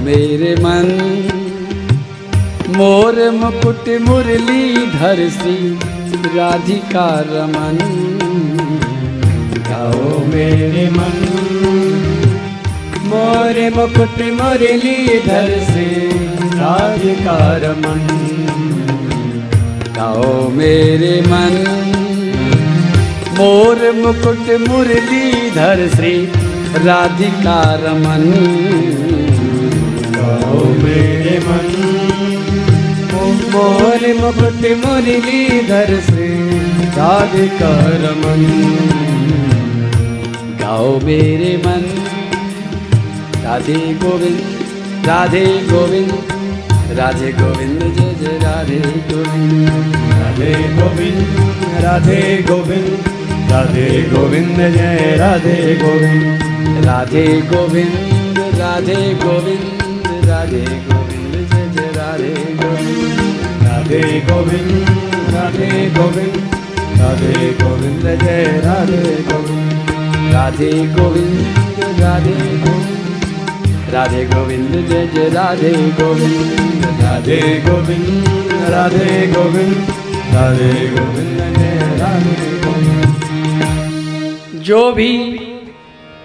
[0.00, 0.86] मेरे मन,
[2.76, 5.78] मोर मुकुट मुरलीधर श्री
[6.36, 7.78] राधिका रमन।
[9.68, 11.18] गाओ मेरे मन,
[13.04, 15.86] मोरे मुकुट मुरलीधर से,
[16.54, 18.06] राधिका रमन।
[19.96, 21.56] गाओ मेरे मन,
[23.38, 26.16] मोर मुकुट मुरलीधर श्री
[26.84, 29.19] राधिका रमन।
[30.82, 31.66] मेरे मन।
[33.52, 36.26] मोरे मुकुट मुरलीधर से
[36.90, 37.70] राधिका
[38.02, 38.42] रमन
[40.60, 41.82] गाओ मेरे मन।
[43.44, 46.12] राधे गोविंद राधे गोविंद
[46.98, 49.68] राधे गोविंद, जय जय राधे गोविंद।
[50.12, 51.26] राधे गोविंद
[51.84, 53.04] राधे गोविंद
[53.52, 59.79] राधे गोविंद, जय राधे गोविंद। राधे गोविंद राधे गोविंद।
[60.40, 63.18] राधे गोविंद, जय जय राधे गोविंद।
[63.62, 64.88] राधे गोविंद
[65.34, 66.54] राधे गोविंद
[67.00, 71.46] राधे गोविंद, जय राधे गोविंद। राधे गोविंद
[72.00, 78.24] राधे गोविंद। राधे गोविंद, जय जय राधे गोविंद। राधे गोविंद
[78.70, 79.76] राधे गोविंद।
[80.34, 83.14] राधे गोविंद, जय राधे गोविंद।
[84.62, 85.40] जो भी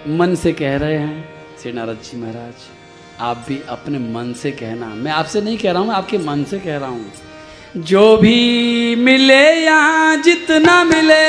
[0.08, 1.30] मन से कह रहे हैं,
[1.62, 2.75] श्री नारद जी महाराज।
[3.22, 6.60] आप भी अपने मन से कहना। मैं आपसे नहीं कह रहा हूँ आपके मन से
[6.60, 7.12] कह रहा हूँ।
[7.78, 11.24] जो भी मिले यहाँ जितना मिले,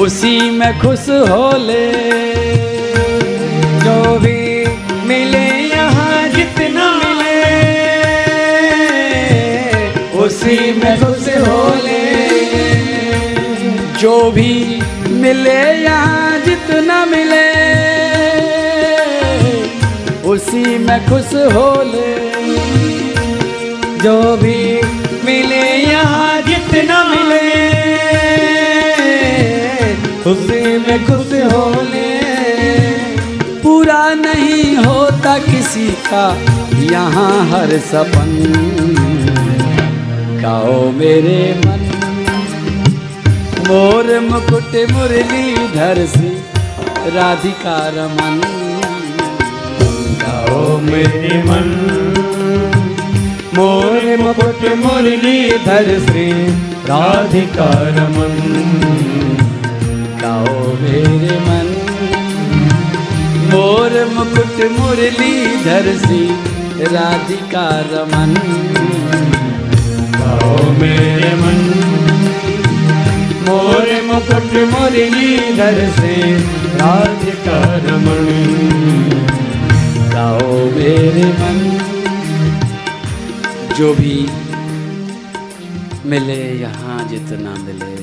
[0.00, 1.86] उसी में खुश हो ले।
[3.84, 4.40] जो भी
[5.06, 7.38] मिले यहाँ जितना मिले,
[10.18, 12.04] उसी में खुश हो ले।
[14.00, 14.80] जो भी
[15.20, 17.45] मिले यहाँ जितना मिले
[20.56, 22.12] उसी में खुश हो ले।
[23.98, 24.60] जो भी
[25.24, 27.40] मिले, यहाँ जितना मिले
[30.30, 32.08] उसी में खुश हो ले।
[33.60, 36.24] पूरा नहीं होता किसी का,
[36.92, 38.32] यहाँ हर सपन।
[40.42, 41.84] गाओ मेरे मन,
[43.68, 46.30] मोर मुकुट मुरलीधर से,
[47.10, 48.65] राधिका रमन।
[50.26, 51.68] गाओ मेरे मन।
[53.54, 56.32] मोर मुकुट मुरलीधर श्री
[56.90, 58.34] राधिका रमन।
[60.22, 61.68] गाओ मेरे मन।
[63.52, 66.26] मोर मुकुट मुरलीधर से
[66.84, 68.34] राधिका रमन।
[70.14, 71.62] गाओ मेरे मन।
[73.48, 76.38] मोर मुकुट मुरलीधर से
[76.74, 79.05] राधिका रमन।
[80.16, 81.58] गाओ मेरे मन।
[83.76, 84.14] जो भी
[86.10, 87.96] मिले यहाँ जितना मिले।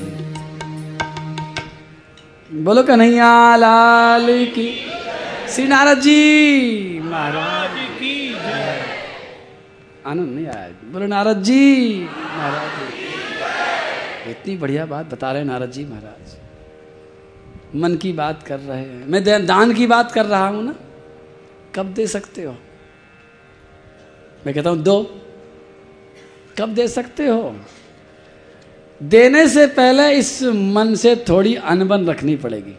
[2.64, 4.68] बोलो कन्हैया लाल की।
[5.54, 6.20] श्री नारद जी
[7.04, 8.14] महाराज की
[10.06, 11.64] आनंद नहीं आया। बोलो नारद जी
[12.04, 12.74] महाराज
[14.30, 16.26] इतनी बढ़िया बात बता रहे नारद जी महाराज।
[17.82, 20.74] मन की बात कर रहे हैं। मैं दान की बात कर रहा हूँ ना?
[21.74, 22.56] कब दे सकते हो?
[24.46, 25.20] मैं कहता हूँ, दो।
[26.58, 27.60] कब दे सकते हो?
[29.02, 32.74] देने से पहले इस मन से थोड़ी अनबन रखनी पड़ेगी।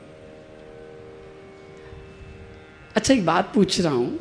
[2.95, 4.19] अच्छा एक बात पूछ रहा हूँ।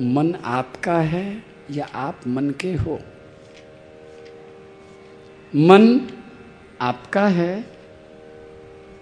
[0.00, 3.00] मन आपका है या आप मन के हो?
[5.56, 6.08] मन
[6.80, 7.70] आपका है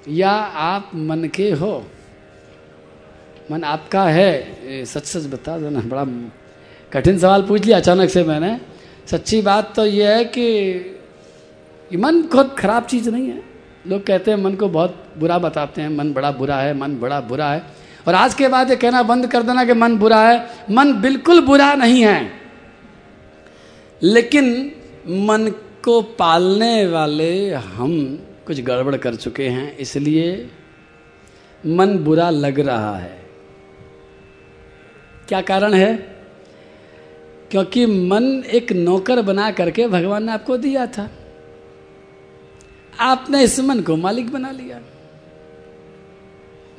[0.08, 1.86] या आप मन के हो?
[3.50, 4.84] मन आपका है?
[4.84, 6.05] सच सच बता दो ना बड़ा
[6.93, 8.59] कठिन सवाल पूछ लिया अचानक से मैंने।
[9.06, 10.43] सच्ची बात तो यह है कि
[11.91, 13.43] ये मन बहुत खराब चीज़ नहीं है।
[13.87, 17.20] लोग कहते हैं मन को बहुत बुरा बताते हैं, मन बड़ा बुरा है, मन बड़ा
[17.20, 17.62] बुरा है।
[18.08, 21.40] और आज के बाद ये कहना बंद कर देना कि मन बुरा है। मन बिल्कुल
[21.40, 22.31] बुरा नहीं है।
[24.02, 24.73] लेकिन
[25.08, 25.50] मन
[25.85, 30.50] को पालने वाले हम कुछ गड़बड़ कर चुके हैं, इसलिए
[31.64, 33.24] मन बुरा लग रहा है।
[35.29, 35.97] क्या कारण है?
[37.50, 41.11] क्योंकि मन एक नौकर बना करके भगवान ने आपको दिया था।
[43.00, 44.81] आपने इस मन को मालिक बना लिया।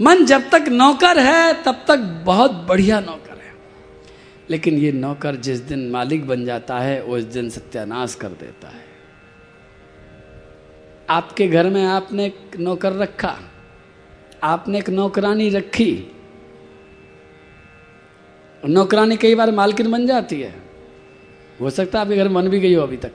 [0.01, 3.53] मन जब तक नौकर है, तब तक बहुत बढ़िया नौकर है।
[4.49, 8.85] लेकिन ये नौकर जिस दिन मालिक बन जाता है, उस दिन सत्यानाश कर देता है।
[11.09, 13.39] आपके घर में आपने एक नौकर रखा,
[14.43, 16.11] आपने एक नौकरानी रखी
[18.69, 20.55] नौकरानी कई बार मालकिन बन जाती है।
[21.61, 23.11] हो सकता है आपके घर बन भी गई हो अभी तक।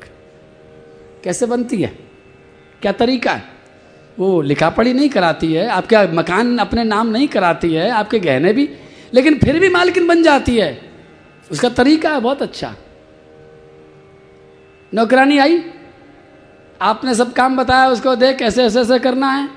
[1.25, 1.99] कैसे बनती है?
[2.83, 3.45] क्या तरीका है?
[4.19, 8.53] वो लिखा पढ़ी नहीं कराती है, आपका मकान अपने नाम नहीं कराती है, आपके गहने
[8.53, 8.69] भी,
[9.15, 10.91] लेकिन फिर भी मालकिन बन जाती है।
[11.51, 12.75] उसका तरीका है बहुत अच्छा।
[14.95, 15.65] नौकरानी आई,
[16.83, 19.49] आपने सब काम बताया, उसको देख कैसे ऐसे ऐसे करना है,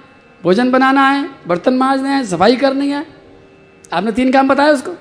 [0.44, 3.06] भोजन बनाना है, बर्तन मांजने हैं, सफ़ाई करनी है।
[3.94, 4.96] आपने तीन काम बताया उसको?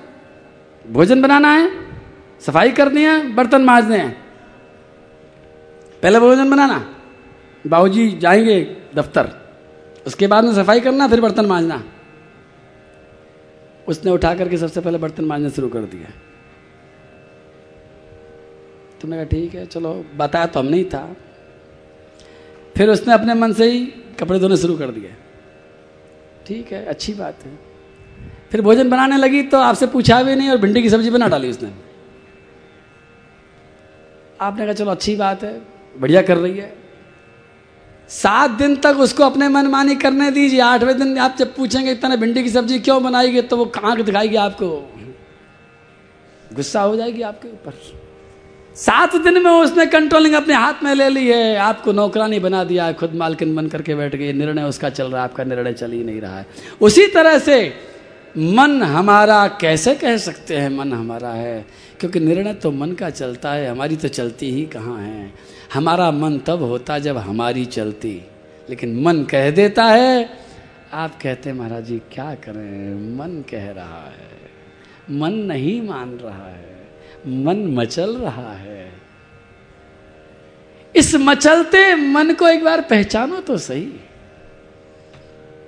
[0.87, 1.71] भोजन बनाना है,
[2.41, 4.23] सफ़ाई करनी है, बर्तन मांजने हैं।
[6.03, 6.95] पहले भोजन बनाना,
[7.67, 9.31] बाबूजी जाएँगे दफ्तर,
[10.07, 11.83] उसके बाद में सफ़ाई करना, फिर बर्तन मांजना।
[13.87, 16.11] उसने उठा करके सबसे पहले बर्तन मांजना शुरू कर दिया।
[19.01, 21.15] तुमने कहा, ठीक है, चलो। बताया तो हम नहीं था।
[22.77, 23.85] फिर उसने अपने मन से ही
[24.19, 25.13] कपड़े धोने शुरू कर दिए।
[26.47, 27.72] ठीक है, अच्छी बात है।
[28.53, 31.49] फिर भोजन बनाने लगी तो आपसे पूछा भी नहीं और भिंडी की सब्ज़ी बना डाली
[31.49, 31.69] उसने।
[34.41, 35.61] आपने कहा, चलो, अच्छी बात है,
[35.95, 36.73] बढ़िया कर रही है।
[38.09, 42.43] सात दिन तक उसको अपने मनमानी करने दीजिए। आठवें दिन आप जब पूछेंगे इतना भिंडी
[42.43, 44.69] की सब्ज़ी क्यों बनाएगी तो वो आँख दिखाएगी आपको।
[46.55, 47.79] गुस्सा हो जाएगी आपके ऊपर।
[48.75, 52.85] सात दिन में उसने कंट्रोलिंग अपने हाथ में ले ली है। आपको नौकरानी बना दिया
[52.85, 55.91] है, खुद मालकिन बन करके बैठ गई। निर्णय उसका चल रहा है, आपका निर्णय चल
[55.91, 56.45] ही नहीं रहा है।
[56.81, 57.57] उसी तरह से
[58.37, 61.65] मन हमारा कैसे कह सकते हैं मन हमारा है?
[61.99, 65.33] क्योंकि निर्णय तो मन का चलता है, हमारी तो चलती ही कहाँ है?
[65.73, 68.21] हमारा मन तब होता जब हमारी चलती।
[68.69, 70.29] लेकिन मन कह देता है,
[70.93, 73.17] आप कहते महाराज जी, क्या करें?
[73.17, 74.31] मन कह रहा है,
[75.11, 76.87] मन नहीं मान रहा है,
[77.27, 78.91] मन मचल रहा है।
[80.95, 83.93] इस मचलते मन को एक बार पहचानो तो सही।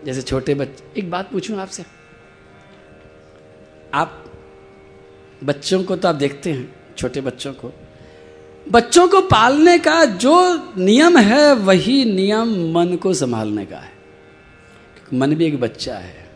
[0.06, 2.05] जैसे छोटे बच्चे, एक बात पूछूँ आपसे?
[3.96, 4.26] आप
[5.44, 7.74] बच्चों को तो आप देखते हैं, छोटे बच्चों को।
[8.72, 13.92] बच्चों को पालने का जो नियम है, वही नियम मन को संभालने का है।
[15.14, 16.30] मन भी एक बच्चा है।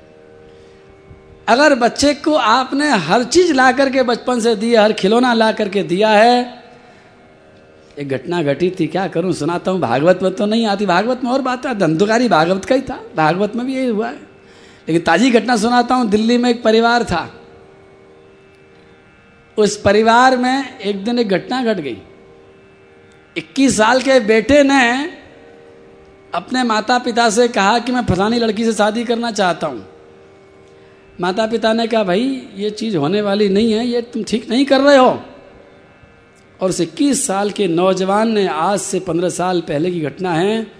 [1.47, 5.83] अगर बच्चे को आपने हर चीज़ ला करके बचपन से दी हर खिलौना ला करके
[5.83, 6.63] दिया है,
[7.99, 11.31] एक घटना घटी थी, क्या करूँ, सुनाता हूँ, भागवत में तो नहीं आती। भागवत में
[11.31, 14.15] और बात है, धंधुकारी भागवत का ही था। भागवत में भी यही हुआ है।
[14.87, 17.35] लेकिन ताजी घटना सुनाता हूँ, दिल्ली में एक परिवार था।
[19.57, 21.97] उस परिवार में एक दिन एक घटना घट गई।
[23.37, 25.19] 21 साल के बेटे ने
[26.33, 29.85] अपने माता पिता से कहा कि मैं फलानी लड़की से शादी करना चाहता हूँ।
[31.21, 34.65] माता पिता ने कहा, भाई, ये चीज़ होने वाली नहीं है, ये तुम ठीक नहीं
[34.65, 35.21] कर रहे हो।
[36.61, 40.71] और उस इक्कीस साल के नौजवान ने आज से पंद्रह साल पहले की घटना है।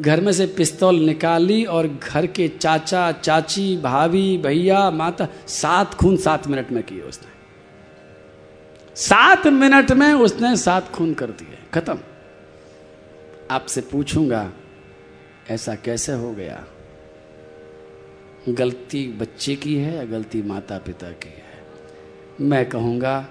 [0.00, 6.16] घर में से पिस्तौल निकाली और घर के चाचा, चाची, भाभी, भैया, माता, सात खून
[6.16, 7.41] सात मिनट में किए उसने।
[8.96, 11.98] सात मिनट में उसने सात खून कर दिए। खत्म।
[13.50, 14.52] आपसे पूछूँगा,
[15.50, 16.64] ऐसा कैसे हो गया?
[18.48, 21.66] गलती बच्चे की है या गलती माता पिता की है?
[22.40, 23.28] मैं कहूँगा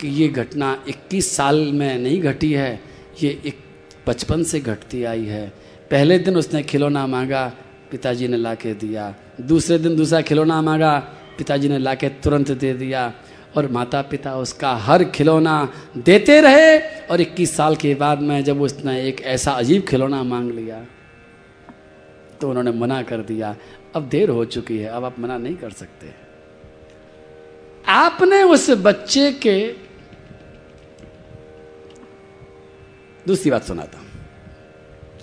[0.00, 2.80] कि ये घटना 21 साल में नहीं घटी है,
[3.22, 3.58] ये एक
[4.06, 5.52] बचपन से घटती आई है।
[5.90, 7.52] पहले दिन उसने खिलौना मांगा,
[7.90, 10.98] पिताजी ने ला के दिया। दूसरे दिन दूसरा खिलौना मांगा,
[11.38, 13.14] पिताजी ने ला के तुरंत दे दिया।
[13.56, 15.56] और माता पिता उसका हर खिलौना
[15.98, 20.50] देते रहे और 21 साल के बाद में जब उसने एक ऐसा अजीब खिलौना मांग
[20.50, 20.84] लिया
[22.40, 23.54] तो उन्होंने मना कर दिया,
[23.94, 26.12] अब देर हो चुकी है, अब आप मना नहीं कर सकते।
[27.84, 29.56] आपने उस बच्चे के
[33.26, 34.06] दूसरी बात सुनाता हूँ।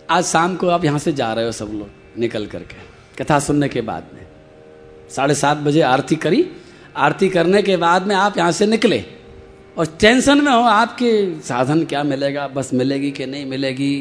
[0.10, 2.76] आज शाम को आप यहाँ से जा रहे हो सब लोग निकल करके,
[3.16, 4.26] कथा सुनने के बाद में।
[5.10, 6.42] साढ़े सात बजे आरती करी
[6.98, 9.04] आरती करने के बाद में आप यहाँ से निकले।
[9.78, 12.48] और टेंशन में हो, आपके साधन क्या मिलेगा?
[12.48, 14.00] बस मिलेगी कि नहीं मिलेगी?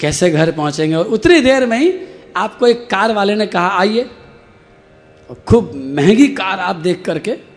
[0.00, 0.94] कैसे घर पहुँचेंगे?
[0.94, 1.92] और उतनी देर में ही
[2.36, 4.10] आपको एक कार वाले ने कहा, आइए।
[5.30, 7.52] और खूब महँगी कार आप देख करके।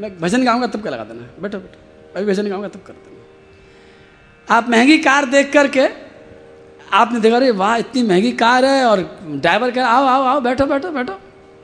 [0.00, 1.28] मैं भजन गाऊँगा तब क्या लगा देना?
[1.40, 1.78] बैठो बैठो।
[2.16, 3.17] अभी भजन गाऊँगा तब कर देना।
[4.50, 5.86] आप महँगी कार देख करके,
[6.92, 10.66] आपने देखा, अरे वाह, इतनी महँगी कार है और ड्राइवर कह, आओ आओ आओ, बैठो
[10.66, 11.20] बैठो बैठो।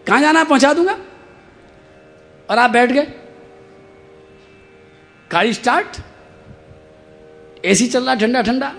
[0.07, 0.99] कहाँ जाना है, पहुँचा दूँगा।
[2.51, 3.07] और आप बैठ गए।
[5.31, 5.97] गाड़ी स्टार्ट
[7.65, 8.73] एसी चल रहा, ठंडा ठंडा।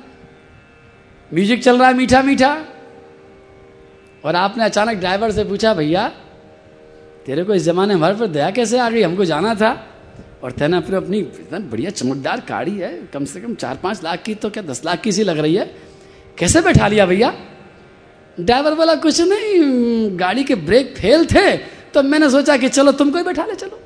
[1.33, 2.65] म्यूज़िक चल रहा है मीठा मीठा।
[4.25, 6.07] और आपने अचानक ड्राइवर से पूछा, भैया,
[7.25, 9.01] तेरे को इस जमाने में हमारे पर दया कैसे आ गई?
[9.01, 9.94] हमको जाना था।
[10.45, 14.21] और तेना फिर अपनी इतना बढ़िया चमकदार गाड़ी है, कम से कम चार पाँच लाख
[14.23, 15.65] की तो क्या दस लाख की सी लग रही है?
[16.37, 17.33] कैसे बैठा लिया भैया?
[18.37, 21.57] ड्राइवर वाला कुछ नहीं, गाड़ी के ब्रेक फेल थे
[21.93, 23.79] तो मैंने सोचा कि चलो तुमको ही बैठा ले, चलो।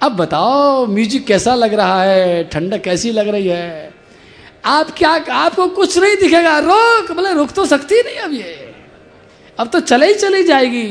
[0.00, 2.44] अब बताओ, म्यूज़िक कैसा लग रहा है?
[2.44, 3.92] ठंडक कैसी लग रही है?
[4.64, 6.58] आप क्या, आपको कुछ नहीं दिखेगा?
[6.58, 8.74] रोक, बोले, रुक तो सकती नहीं अब ये।
[9.58, 10.88] अब तो चले ही चली जाएगी।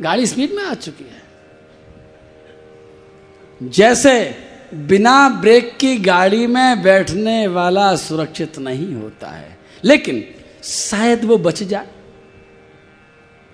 [0.00, 1.22] गाड़ी स्पीड में आ चुकी है।
[3.60, 4.14] जैसे
[4.74, 10.24] बिना ब्रेक की गाड़ी में बैठने वाला सुरक्षित नहीं होता है। लेकिन
[10.64, 11.88] शायद वो बच जाए।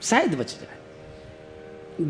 [0.03, 0.79] शायद बच जाए।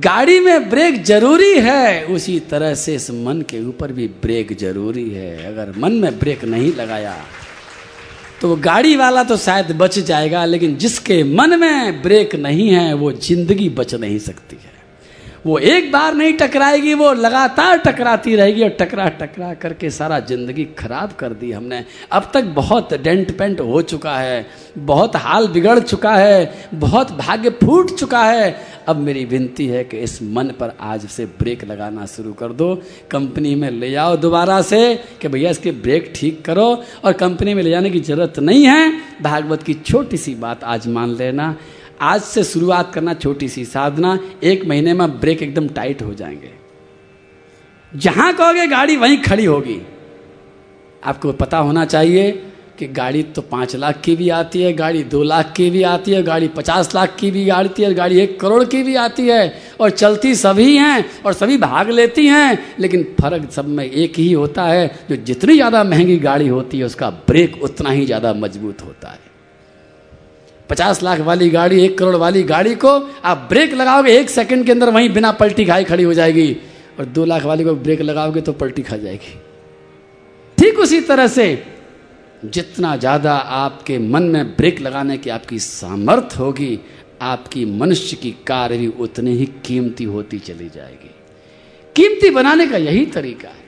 [0.01, 5.09] गाड़ी में ब्रेक ज़रूरी है, उसी तरह से इस मन के ऊपर भी ब्रेक ज़रूरी
[5.11, 7.17] है। अगर मन में ब्रेक नहीं लगाया
[8.41, 13.13] तो गाड़ी वाला तो शायद बच जाएगा, लेकिन जिसके मन में ब्रेक नहीं है, वो
[13.13, 14.80] ज़िंदगी बच नहीं सकती है।
[15.47, 20.65] वो एक बार नहीं टकराएगी, वो लगातार टकराती रहेगी और टकरा टकरा करके सारा ज़िंदगी
[20.79, 24.47] खराब कर दी हमने। अब तक बहुत डेंट पेंट हो चुका है,
[24.79, 28.55] बहुत हाल बिगड़ चुका है, बहुत भाग्य फूट चुका है।
[28.89, 32.75] अब मेरी विनती है कि इस मन पर आज से ब्रेक लगाना शुरू कर दो।
[33.11, 36.69] कंपनी में ले जाओ दोबारा से कि भैया इसके ब्रेक ठीक करो
[37.05, 38.93] और कंपनी में ले जाने की ज़रूरत नहीं है।
[39.23, 41.55] भागवत की छोटी सी बात आज मान लेना।
[42.01, 46.53] आज से शुरुआत करना छोटी सी साधना, एक महीने में ब्रेक एकदम टाइट हो जाएँगे।
[47.93, 49.81] जहाँ कहोगे गाड़ी वहीं खड़ी होगी।
[51.03, 52.31] आपको पता होना चाहिए
[52.79, 56.13] कि गाड़ी तो पाँच लाख की भी आती है, गाड़ी दो लाख की भी आती
[56.13, 59.63] है, गाड़ी पचास लाख की भी आती है, गाड़ी एक करोड़ की भी आती है
[59.81, 64.33] और चलती सभी हैं और सभी भाग लेती हैं, लेकिन फ़र्क सब में एक ही
[64.33, 68.83] होता है, जो जितनी ज़्यादा महँगी गाड़ी होती है, उसका ब्रेक उतना ही ज़्यादा मज़बूत
[68.83, 69.30] होता है।
[70.71, 72.89] पचास लाख वाली गाड़ी, एक करोड़ वाली गाड़ी को
[73.25, 76.57] आप ब्रेक लगाओगे, एक सेकंड के अंदर वहीं बिना पलटी खाई खड़ी हो जाएगी।
[76.99, 79.35] और दो लाख वाली को ब्रेक लगाओगे तो पलटी खा जाएगी।
[80.59, 81.47] ठीक उसी तरह से
[82.47, 86.79] जितना ज़्यादा आपके मन में ब्रेक लगाने की आपकी सामर्थ्य होगी,
[87.23, 91.11] आपकी मनुष्य की कार्य भी उतनी ही कीमती होती चली जाएगी।
[91.97, 93.59] कीमती बनाने का यही तरीका है।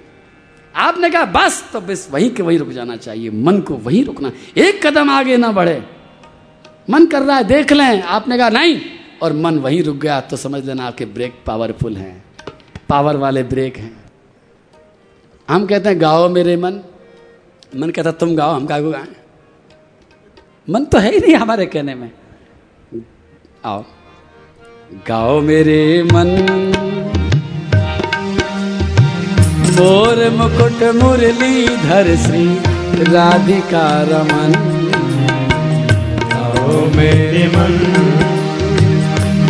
[0.75, 4.32] आपने कहा, बस तो बस वहीं के वहीं रुक जाना चाहिए, मन को वहीं रुकना,
[4.56, 5.82] एक कदम आगे ना बढ़े।
[6.91, 8.81] मन कर रहा है, देख लें। आपने कहा, नहीं।
[9.23, 12.25] और मन वहीं रुक गया। तो समझ लेना आपके ब्रेक पावरफुल हैं।
[12.89, 14.05] पावर वाले ब्रेक हैं।
[15.51, 16.73] हम कहते हैं, गाओ मेरे मन।
[17.77, 19.07] मन कहता, तुम गाओ, हम कागो गाए।
[20.71, 22.11] मन तो है ही नहीं हमारे कहने में।
[23.65, 23.85] आओ।
[25.09, 26.29] गाओ मेरे मन।
[29.73, 32.55] मोर मुकुट मुरलीधर श्री
[33.05, 34.82] राधिका रमन।
[36.73, 37.75] मेरे मन।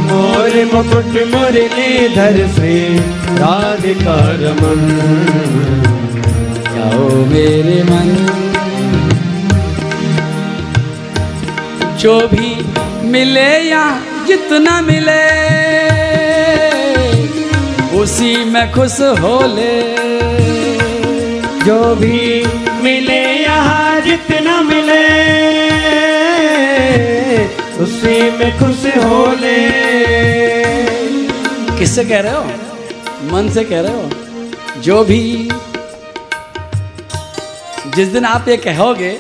[0.01, 2.99] मोर मुकुट मुरलीधर से
[3.33, 4.83] राधिका रमन।
[6.69, 8.39] गाओ मेरे मन।
[11.99, 12.57] जो भी
[13.09, 15.53] मिले या जितना मिले,
[18.01, 20.03] उसी में खुश हो ले।
[21.65, 22.47] जो भी
[22.83, 25.52] मिले यहाँ जितना मिले
[27.83, 29.71] उसी में खुश हो ले
[31.79, 32.45] किससे कह रहे हो?
[33.33, 34.11] मन से कह रहे हो?
[34.81, 35.51] जो भी।
[37.97, 39.19] जिस दिन आप ये कहोगे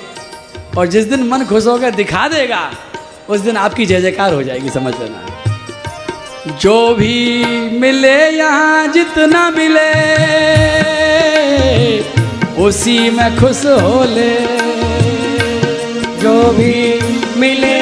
[0.78, 2.70] और जिस दिन मन खुश होकर दिखा देगा,
[3.28, 5.44] उस दिन आपकी जय जयकार हो जाएगी, समझ लेना।
[6.60, 7.44] जो भी
[7.80, 9.90] मिले यहाँ, जितना मिले,
[12.62, 14.62] उसी में खुश हो ले।
[16.20, 17.00] जो भी
[17.40, 17.81] मिले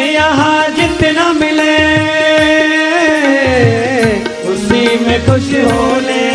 [5.11, 6.33] में खुश होने।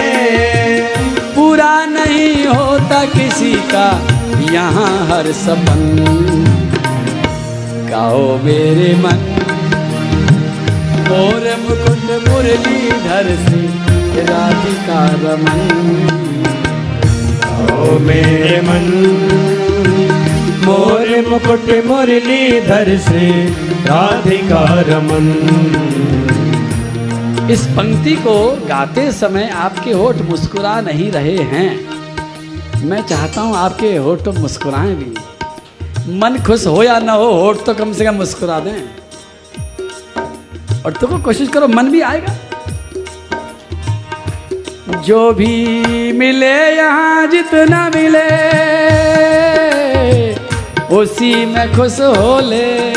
[1.35, 4.01] पूरा नहीं होता किसी का,
[4.53, 5.81] यहाँ हर सपन।
[7.91, 9.21] गाओ मेरे मन।
[11.09, 13.61] मोर मुकुट मुरलीधर से
[14.23, 15.69] राधिका रमन।
[17.59, 18.85] गाओ मेरे मन।
[20.65, 23.45] मोर मुकुट मुरलीधर से
[23.85, 25.27] राधिका रमन।
[27.51, 33.95] इस पंक्ति को गाते समय आपके होठ मुस्कुरा नहीं रहे हैं। मैं चाहता हूँ आपके
[33.95, 35.13] होठ तो मुस्कुराएँ भी।
[36.19, 38.81] मन खुश हो या ना हो, होठ तो कम से कम मुस्कुरा दें।
[40.85, 42.35] और तुमको कोशिश करो, मन भी आएगा।
[45.01, 48.27] जो भी मिले, यहाँ जितना मिले,
[50.95, 52.93] उसी में खुश हो ले।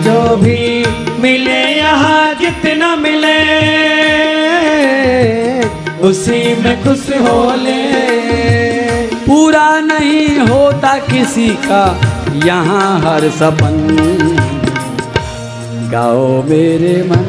[0.00, 0.84] जो भी
[1.22, 2.31] मिले, यहाँ
[6.02, 7.80] उसी में खुश हो ले
[9.26, 11.82] पूरा नहीं होता किसी का
[12.44, 13.76] यहाँ हर सपन।
[15.92, 17.24] गाओ मेरे मन,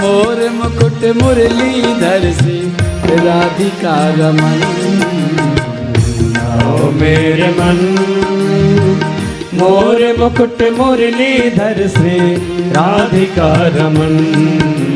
[0.00, 2.58] मोर मुकुट मुरलीधर से
[3.24, 4.60] राधिका रमन।
[6.36, 7.80] गाओ मेरे मन,
[9.54, 12.18] मोर मुकुट मुरलीधर से
[12.70, 14.91] राधिका रमन।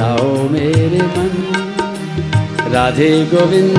[0.00, 1.32] गाओ मेरे मन
[2.74, 3.74] राधे गोविंद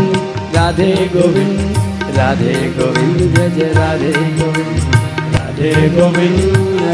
[0.56, 1.78] राधे गोविंद
[2.18, 4.84] राधे गोविंद जय जय राधे गोविंद
[5.36, 6.44] राधे गोविंद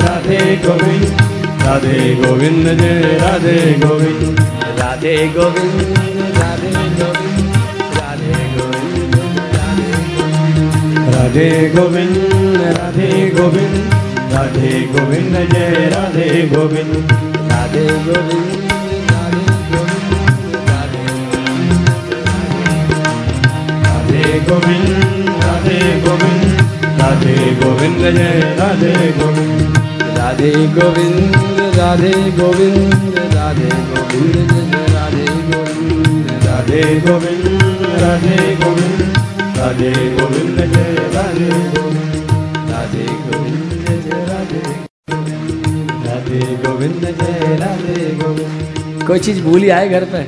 [0.05, 1.21] राधे गोविंद
[1.63, 4.39] राधे गोविंद जय राधे गोविंद
[4.79, 5.83] राधे गोविंद
[6.37, 7.35] राधे गोविंद
[7.97, 9.17] राधे गोविंद
[11.15, 12.15] राधे गोविंद
[12.77, 13.75] राधे गोविंद
[14.35, 17.11] राधे गोविंद जय राधे गोविंद
[17.51, 18.66] राधे गोविंद
[24.47, 26.51] गोविंद राधे गोविंद
[26.99, 29.77] राधे गोविंद जय राधे गोविंद
[30.17, 31.35] राधे गोविंद
[31.77, 34.35] राधे गोविंद राधे गोविंद
[34.71, 37.47] जय राधे गोविंद राधे गोविंद
[38.01, 39.01] राधे गोविंद
[39.59, 42.31] राधे गोविंद जय राधे गोविंद
[42.71, 44.61] राधे गोविंद जय राधे
[46.07, 50.23] राधे गोविंद जय राधे गोविंद कोई चीज़ भूली आए घर पे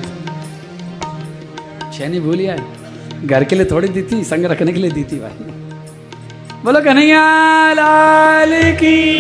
[1.94, 2.79] छेनी भूली आए
[3.26, 5.30] घर के लिए थोड़ी दी थी, संग रखने के लिए दी थी भाई।
[6.64, 8.52] बोलो कन्हैया, लाल
[8.84, 9.20] की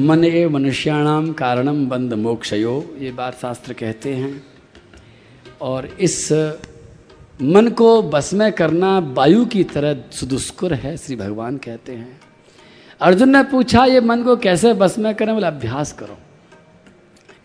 [0.00, 4.44] मन ए मनुष्याणाम कारणम बंद मोक्षयो, ये बात शास्त्र कहते हैं।
[5.60, 6.32] और इस
[7.42, 12.20] मन को बस में करना वायु की तरह सुदुष्कर है, श्री भगवान कहते हैं।
[13.00, 15.34] अर्जुन ने पूछा, ये मन को कैसे बस में करें?
[15.34, 16.18] बोले, अभ्यास करो।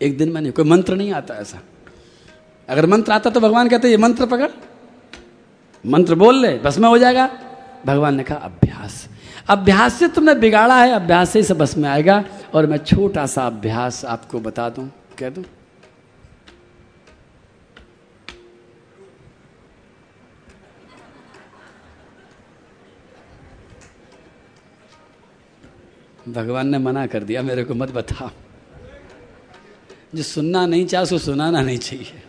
[0.02, 1.58] एक दिन में नहीं कोई मंत्र नहीं आता ऐसा।
[2.68, 4.50] अगर मंत्र आता तो भगवान कहते, ये मंत्र पकड़।
[5.86, 7.30] मंत्र बोल ले, बस में हो जाएगा।
[7.86, 9.08] भगवान ने कहा, अभ्यास।
[9.48, 12.24] अभ्यास से तुमने बिगाड़ा है, अभ्यास से ही बस में आएगा।
[12.54, 15.44] और मैं छोटा सा अभ्यास आपको बता दूँ, कह दूँ।
[26.28, 28.30] भगवान ने मना कर दिया, मेरे को मत बताओ।
[30.14, 32.25] जो सुनना नहीं चाहे, उसको सुनाना नहीं चाहिए।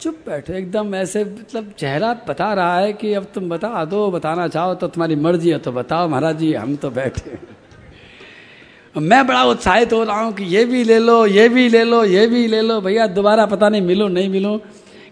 [0.00, 4.46] चुप बैठे, एकदम ऐसे मतलब चेहरा बता रहा है कि अब तुम बता दो, बताना
[4.48, 7.38] चाहो तो तुम्हारी मर्ज़ी है तो बताओ महाराज जी, हम तो बैठे
[8.94, 12.02] मैं बड़ा उत्साहित हो रहा हूँ कि ये भी ले लो, ये भी ले लो,
[12.06, 14.56] ये भी ले लो, भैया दोबारा पता नहीं मिलो नहीं मिलो,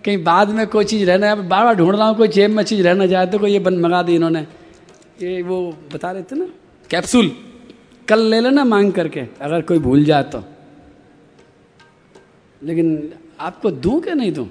[0.05, 2.63] कहीं बाद में कोई चीज़ रहना है बार बार ढूंढ रहा हूँ, कोई जेब में
[2.65, 4.41] चीज़ रहना चाहे तो कोई ये बंद मंगा दी इन्होंने।
[5.23, 5.61] ये वो
[5.93, 6.47] बता रहे थे ना,
[6.91, 7.31] कैप्सूल,
[8.09, 10.43] कल ले लेना मांग करके, अगर कोई भूल जाए तो।
[12.63, 14.49] लेकिन आपको दूँ क्या नहीं दूँ?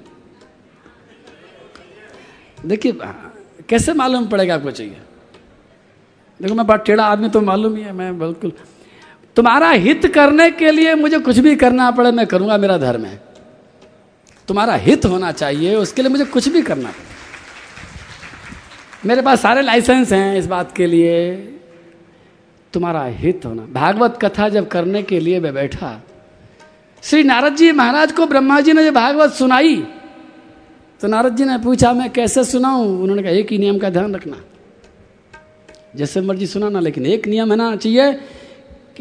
[2.65, 2.98] देखिए,
[3.70, 4.98] कैसे मालूम पड़ेगा आपको चाहिए?
[6.41, 8.52] देखो, मैं बड़ा टेढ़ा आदमी तो मालूम ही है, मैं बिल्कुल।
[9.36, 13.22] तुम्हारा हित करने के लिए मुझे कुछ भी करना पड़े, मैं करूँगा मेरा धर्म है।
[14.48, 17.06] तुम्हारा हित होना चाहिए, उसके लिए मुझे कुछ भी करना पड़े।
[19.06, 21.36] मेरे पास सारे लाइसेंस हैं इस बात के लिए।
[22.74, 26.02] तुम्हारा हित होना। भागवत कथा जब करने के लिए मैं बैठा,
[27.04, 29.76] श्री नारद जी महाराज को ब्रह्मा जी ने जब भागवत सुनाई
[31.01, 32.99] तो नारद जी ने पूछा, मैं कैसे सुनाऊं?
[32.99, 34.38] उन्होंने कहा, एक ही नियम का ध्यान रखना।
[35.95, 38.19] जैसे मर्ज़ी सुनाना, लेकिन एक नियम है ना चाहिए,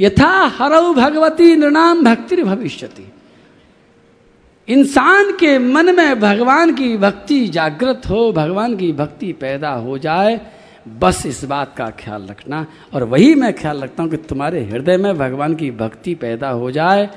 [0.00, 3.12] यथा हरऊ भगवती नृणाम भक्ति भविष्यति।
[4.68, 10.40] इंसान के मन में भगवान की भक्ति जागृत हो, भगवान की भक्ति पैदा हो जाए,
[10.98, 14.96] बस इस बात का ख्याल रखना। और वही मैं ख्याल रखता हूँ कि तुम्हारे हृदय
[14.96, 17.10] में भगवान की भक्ति पैदा हो जाए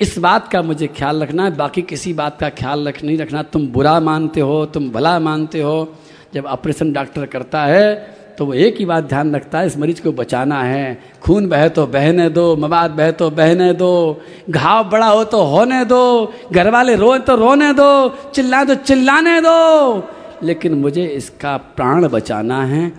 [0.00, 3.42] इस बात का मुझे ख्याल रखना है, बाकी किसी बात का ख्याल रख, नहीं रखना।
[3.42, 5.92] तुम बुरा मानते हो, तुम भला मानते हो,
[6.34, 10.00] जब ऑपरेशन डॉक्टर करता है तो वो एक ही बात ध्यान रखता है, इस मरीज़
[10.02, 15.06] को बचाना है। खून बहे तो बहने दो, मवाद बहे तो बहने दो, घाव बड़ा
[15.06, 20.08] हो तो होने दो घर वाले रोए तो रोने दो, चिल्लाए तो चिल्लाने दो।
[20.42, 22.92] लेकिन मुझे इसका प्राण बचाना है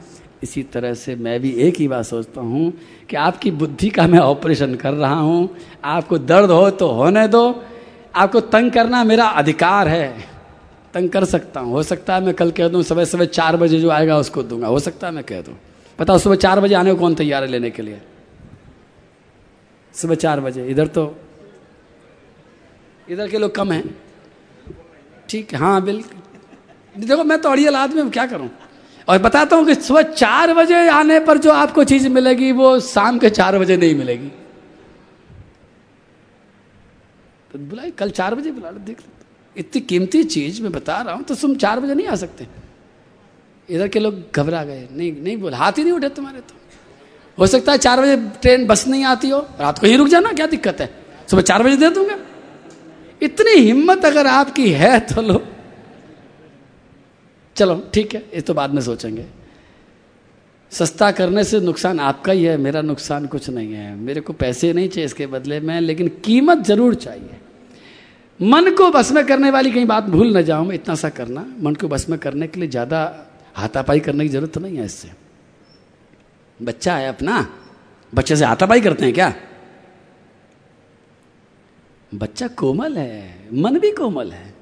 [0.43, 2.71] इसी तरह से मैं भी एक ही बात सोचता हूँ
[3.09, 5.49] कि आपकी बुद्धि का मैं ऑपरेशन कर रहा हूँ।
[5.83, 7.63] आपको दर्द हो तो होने दो।
[8.15, 10.27] आपको तंग करना मेरा अधिकार है।
[10.93, 13.79] तंग कर सकता हूँ। हो सकता है मैं कल कह दूँ, सुबह सुबह चार बजे
[13.79, 15.55] जो आएगा उसको दूँगा। हो सकता है मैं कह दूँ।
[15.99, 18.01] बताओ, सुबह चार बजे आने को कौन तैयार है लेने के लिए?
[19.93, 21.15] सुबह चार बजे। इधर तो
[23.09, 23.83] इधर के लोग कम हैं।
[25.29, 28.49] ठीक है हाँ बिल्कुल। देखो, मैं तो अड़ियल आदमी क्या करूँ?
[29.07, 33.17] और बताता हूँ कि सुबह चार बजे आने पर जो आपको चीज़ मिलेगी, वो शाम
[33.19, 34.31] के चार बजे नहीं मिलेगी।
[37.51, 39.09] तो बुलाए कल चार बजे बुला लो, देख लो।
[39.55, 42.47] इतनी कीमती चीज़ मैं बता रहा हूँ तो तुम चार बजे नहीं आ सकते।
[43.69, 46.55] इधर के लोग घबरा गए, नहीं नहीं बोल, हाथ ही नहीं उठे तुम्हारे तो।
[47.37, 50.31] हो सकता है चार बजे ट्रेन, बस नहीं आती हो। रात को ही रुक जाना,
[50.33, 50.89] क्या दिक्कत है?
[51.27, 52.17] सुबह चार बजे दे दूँगा।
[53.21, 55.43] इतनी हिम्मत अगर आपकी है तो लो।
[57.61, 59.25] चलो, ठीक है, ये तो बाद में सोचेंगे।
[60.71, 64.71] सस्ता करने से नुकसान आपका ही है, मेरा नुकसान कुछ नहीं है। मेरे को पैसे
[64.73, 67.39] नहीं चाहिए इसके बदले में, लेकिन कीमत ज़रूर चाहिए।
[68.39, 71.75] मन को बस में करने वाली कहीं बात भूल ना जाऊँ इतना सा करना। मन
[71.75, 73.01] को बस में करने के लिए ज़्यादा
[73.55, 75.11] हाथापाई करने की ज़रूरत नहीं है इससे।
[76.59, 77.35] बच्चा है अपना।
[78.13, 79.33] बच्चे से हाथापाई करते हैं क्या?
[82.11, 84.60] बच्चा कोमल है, मन भी कोमल है।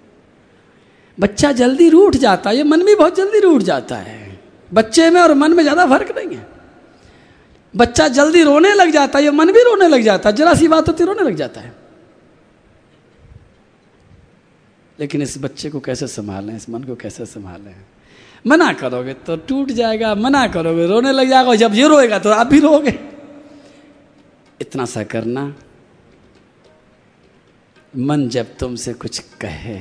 [1.20, 4.40] बच्चा जल्दी रूठ जाता है, ये मन भी बहुत जल्दी रूठ जाता है।
[4.72, 6.48] बच्चे में और मन में ज़्यादा फ़र्क नहीं है।
[7.74, 10.68] बच्चा जल्दी रोने लग जाता है, ये मन भी रोने लग जाता है, जरा सी
[10.68, 11.74] बात होती रोने लग जाता है।
[15.00, 17.76] लेकिन इस बच्चे को कैसे संभालें, इस मन को कैसे संभालें?
[18.46, 22.48] मना करोगे तो टूट जाएगा, मना करोगे, रोने लग जाएगा जब ये रोएगा तो आप
[22.48, 22.98] भी रोगे
[24.60, 25.54] इतना सा करना,
[27.94, 29.80] मन जब तुमसे कुछ कहे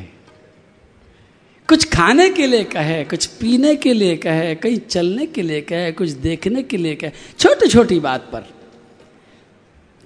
[1.69, 5.93] कुछ खाने के लिए कहे, कुछ पीने के लिए कहे, कहीं चलने के लिए कहे,
[5.93, 8.55] कुछ देखने के लिए कहे। छोटी छोटी बात पर।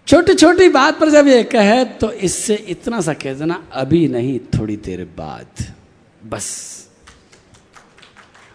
[0.07, 4.39] छोटी छोटी बात पर जब ये कहे तो इससे इतना सा कह देना, अभी नहीं,
[4.39, 5.75] थोड़ी देर बाद।
[6.27, 6.89] बस।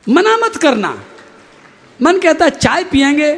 [0.10, 1.04] मना मत करना।
[2.02, 3.36] मन कहता है, चाय पियेंगे?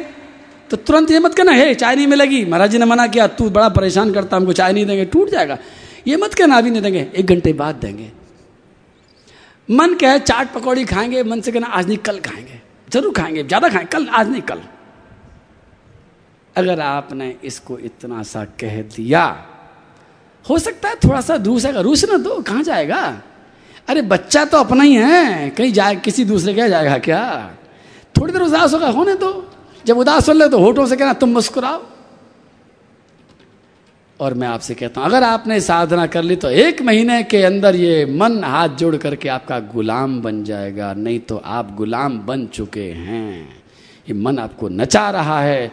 [0.70, 3.50] तो तुरंत ये मत कहना, हे, चाय नहीं मिलेगी। महाराज जी ने मना किया, तू
[3.50, 5.58] बड़ा परेशान करता, हमको चाय नहीं देंगे। टूट जाएगा।
[6.06, 8.19] ये मत कहना, अभी नहीं देंगे, एक घंटे बाद देंगे।
[9.70, 13.68] मन कहे, चाट पकौड़ी खाएँगे, मन से कहना, आज नहीं, कल खाएँगे। ज़रूर खाएँगे, ज़्यादा
[13.68, 14.60] खाएँगे कल, आज नहीं, कल।
[16.56, 19.24] अगर आपने इसको इतना सा कह दिया,
[20.44, 23.00] हो सकता है थोड़ा सा रूस है रूस ना दो, कहाँ जाएगा?
[23.88, 27.22] अरे, बच्चा तो अपना ही है, कहीं जाए, किसी दूसरे क्या जाएगा क्या?
[28.16, 29.32] थोड़ी देर उदास होगा, होने दो।
[29.86, 31.82] जब उदास हो ले तो होठों से कहना, तुम मुस्कुराओ।
[34.20, 37.76] और मैं आपसे कहता हूँ, अगर आपने साधना कर ली तो एक महीने के अंदर
[37.76, 42.90] ये मन हाथ जोड़ करके आपका गुलाम बन जाएगा, नहीं तो आप गुलाम बन चुके
[42.92, 43.48] हैं।
[44.06, 45.72] ये मन आपको नचा रहा है।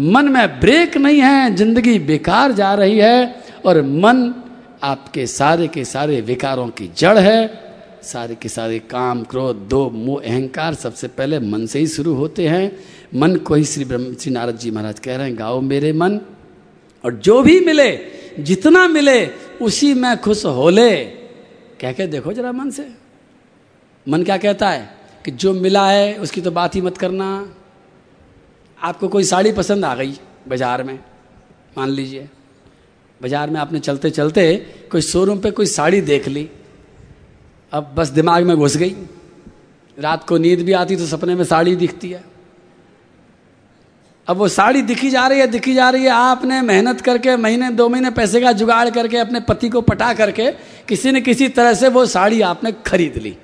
[0.00, 4.32] मन में ब्रेक नहीं है, ज़िंदगी बेकार जा रही है और मन
[4.82, 7.62] आपके सारे के सारे विकारों की जड़ है।
[8.04, 12.48] सारे के सारे काम, क्रोध दो मोह, अहंकार सबसे पहले मन से ही शुरू होते
[12.48, 12.70] हैं।
[13.14, 16.20] मन को ही श्री ब्रह्म, श्री नारद जी महाराज कह रहे हैं, गाओ मेरे मन
[17.04, 17.98] और जो भी मिले,
[18.38, 19.26] जितना मिले,
[19.62, 21.04] उसी में खुश हो ले
[21.80, 22.88] कह के देखो जरा मन से।
[24.08, 24.96] मन क्या कहता है?
[25.24, 27.54] कि जो मिला है, उसकी तो बात ही मत करना।
[28.78, 30.98] आपको कोई साड़ी पसंद आ गई बाज़ार में?
[31.78, 32.28] मान लीजिए।
[33.22, 34.56] बाज़ार में आपने चलते चलते
[34.90, 36.48] कोई शोरूम पे कोई साड़ी देख ली।
[37.72, 38.96] अब बस दिमाग में घुस गई।
[39.98, 42.24] रात को नींद भी आती तो सपने में साड़ी दिखती है।
[44.28, 47.70] अब वो साड़ी दिखी जा रही है दिखी जा रही है। आपने मेहनत करके महीने
[47.70, 50.50] दो महीने पैसे का जुगाड़ करके अपने पति को पटा करके
[50.88, 53.36] किसी न किसी तरह से वो साड़ी आपने खरीद ली।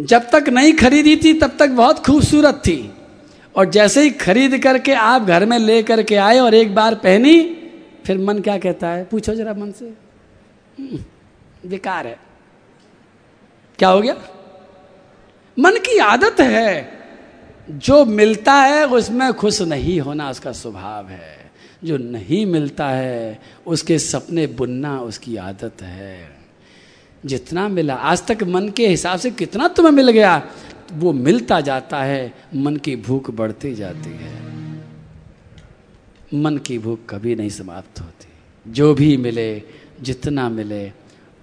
[0.00, 2.92] जब तक नहीं खरीदी थी तब तक बहुत खूबसूरत थी।
[3.56, 7.40] और जैसे ही खरीद करके आप घर में ले करके आए और एक बार पहनी
[8.06, 9.04] फिर मन क्या कहता है?
[9.04, 9.84] पूछो जरा मन से।
[10.78, 10.98] हम्म,
[11.68, 12.18] बेकार है।
[13.78, 14.16] क्या हो गया?
[15.58, 16.95] मन की आदत है।
[17.70, 21.50] जो मिलता है, उसमें खुश नहीं होना उसका स्वभाव है।
[21.84, 26.36] जो नहीं मिलता है, उसके सपने बुनना उसकी आदत है।
[27.26, 30.42] जितना मिला, आज तक मन के हिसाब से कितना तुम्हें मिल गया,
[30.92, 34.42] वो मिलता जाता है, मन की भूख बढ़ती जाती है।
[36.34, 39.62] मन की भूख कभी नहीं समाप्त होती। जो भी मिले,
[40.02, 40.92] जितना मिले,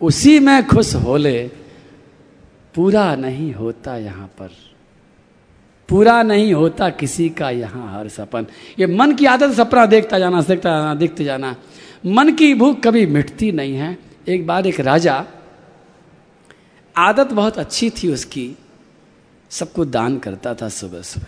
[0.02, 1.52] उसी में खुश हो ले
[2.76, 4.73] पूरा नहीं होता यहाँ पर।
[5.94, 8.46] पूरा नहीं होता किसी का यहाँ हर सपन।
[8.80, 11.56] ये मन की आदत सपना देखता जाना देखता जाना, देखते जाना।
[12.06, 15.26] मन की भूख कभी मिटती नहीं है। एक बार एक राजा,
[16.98, 18.58] आदत बहुत अच्छी थी उसकी।
[19.50, 21.28] सबको दान करता था सुबह सुबह।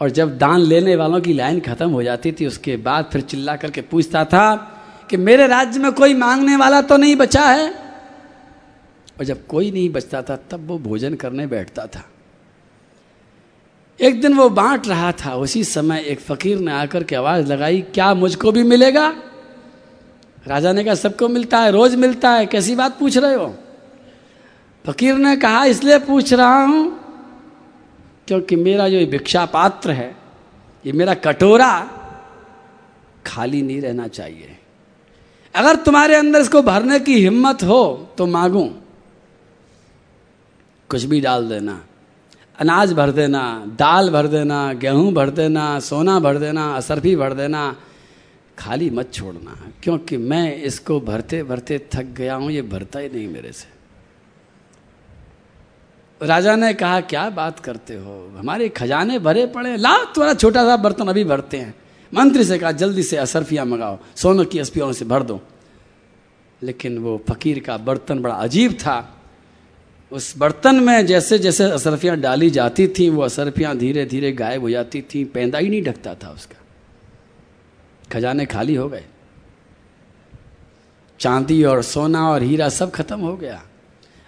[0.00, 3.56] और जब दान लेने वालों की लाइन खत्म हो जाती थी, उसके बाद फिर चिल्ला
[3.56, 4.56] करके पूछता था
[5.10, 7.70] कि मेरे राज्य में कोई मांगने वाला तो नहीं बचा है?
[9.18, 12.04] और जब कोई नहीं बचता था, तब वो भोजन करने बैठता था।
[14.00, 17.80] एक दिन वो बांट रहा था, उसी समय एक फकीर ने आकर के आवाज़ लगाई,
[17.82, 19.08] क्या मुझको भी मिलेगा?
[20.46, 23.54] राजा ने कहा, सबको मिलता है, रोज मिलता है, कैसी बात पूछ रहे हो?
[24.86, 27.00] फकीर ने कहा, इसलिए पूछ रहा हूँ,
[28.28, 30.16] क्योंकि मेरा जो भिक्षा पात्र है,
[30.86, 31.90] ये मेरा कटोरा
[33.26, 34.58] खाली नहीं रहना चाहिए।
[35.54, 38.70] अगर तुम्हारे अंदर इसको भरने की हिम्मत हो तो मांगू।
[40.90, 41.84] कुछ भी डाल देना।
[42.58, 47.76] अनाज भर देना, दाल भर देना, गेहूँ भर देना, सोना भर देना, असरफी भर देना,
[48.58, 53.28] खाली मत छोड़ना, क्योंकि मैं इसको भरते भरते थक गया हूँ, ये भरता ही नहीं
[53.28, 53.76] मेरे से।
[56.20, 58.34] राजा ने कहा, क्या बात करते हो?
[58.38, 61.74] हमारे खजाने भरे पड़े ला थोड़ा छोटा सा बर्तन अभी भरते हैं।
[62.12, 65.40] मंत्री से कहा, जल्दी से असरफियाँ मंगाओ, सोनों की अस्पियों से भर दो।
[66.62, 69.17] लेकिन वो फकीर का बर्तन बड़ा अजीब था।
[70.12, 74.70] उस बर्तन में जैसे जैसे असरफियाँ डाली जाती थीं, वो असरफियाँ धीरे धीरे गायब हो
[74.70, 76.56] जाती थीं, पैदा ही नहीं ढकता था उसका।
[78.12, 79.04] खजाने खाली हो गए।
[81.20, 83.62] चांदी और सोना और हीरा सब खत्म हो गया।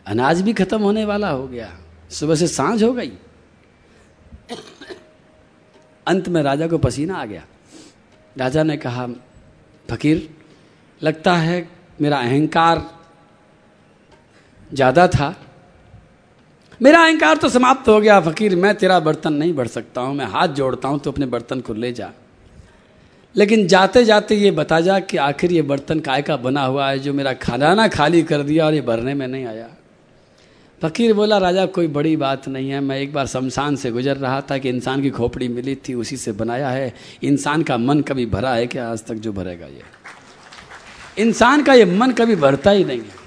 [0.07, 1.71] अनाज भी खत्म होने वाला हो गया।
[2.11, 3.13] सुबह से साँझ हो गई।
[6.07, 7.45] अंत में राजा को पसीना आ गया।
[8.37, 9.07] राजा ने कहा,
[9.89, 10.29] फकीर,
[11.03, 11.69] लगता है
[12.01, 12.91] मेरा अहंकार
[14.73, 15.35] ज़्यादा था।
[16.83, 20.27] मेरा अहंकार तो समाप्त हो गया, फकीर, मैं तेरा बर्तन नहीं भर सकता हूँ, मैं
[20.27, 22.11] हाथ जोड़ता हूँ तो अपने बर्तन को ले जा।
[23.37, 26.99] लेकिन जाते जाते ये बता जा कि आखिर ये बर्तन काय का बना हुआ है,
[26.99, 29.69] जो मेरा खाना खाली कर दिया और ये भरने में नहीं आया।
[30.83, 34.41] फकीर बोला, राजा, कोई बड़ी बात नहीं है, मैं एक बार शमशान से गुजर रहा
[34.41, 38.27] था कि इंसान की खोपड़ी मिली थी, उसी से बनाया है। इंसान का मन कभी
[38.27, 38.91] भरा है क्या?
[38.91, 39.83] आज तक जो भरेगा ये।
[41.19, 43.20] इंसान का ये मन कभी भरता ही नहीं है।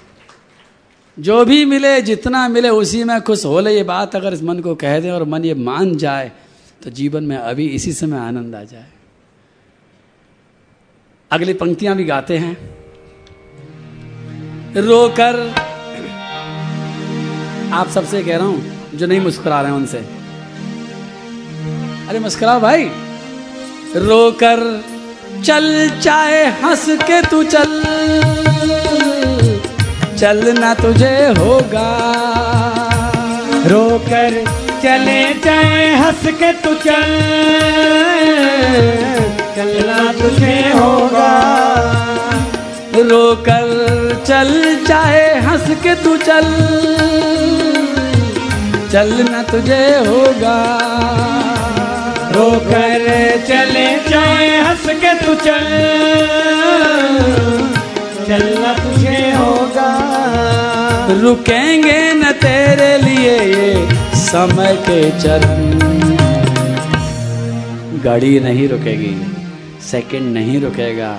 [1.16, 4.58] जो भी मिले, जितना मिले, उसी में खुश हो ले ये बात। अगर इस मन
[4.60, 6.32] को कह दें और मन ये मान जाए
[6.82, 8.86] तो जीवन में अभी इसी समय आनंद आ जाए।
[11.30, 12.56] अगली पंक्तियाँ भी गाते हैं।
[14.76, 15.38] रोकर।
[17.72, 19.98] आप सबसे कह रहा हूँ, जो नहीं मुस्कुरा रहे हैं उनसे।
[22.08, 22.84] अरे मुस्कुराओ भाई।
[23.96, 24.84] रोकर।
[25.44, 28.33] चल चाहे हंस के तू चल।
[30.24, 31.88] चलना तुझे होगा।
[33.66, 34.44] रोकर
[34.82, 37.02] चले जाए, हंस के तू चल।
[39.56, 41.42] चलना तुझे होगा।
[42.96, 43.68] रोकर
[44.26, 46.44] चल जाए हंस के तू चल।
[48.92, 50.78] चलना तुझे होगा।
[52.32, 55.66] रोकर चले जाए, हंस के तू चल।
[58.28, 59.63] चलना तुझे होगा।
[61.10, 63.72] रुकेंगे न तेरे लिए ये
[64.16, 65.78] समय के चरण।
[68.04, 69.14] गाड़ी नहीं रुकेगी,
[69.82, 71.12] सेकंड नहीं रुकेगा,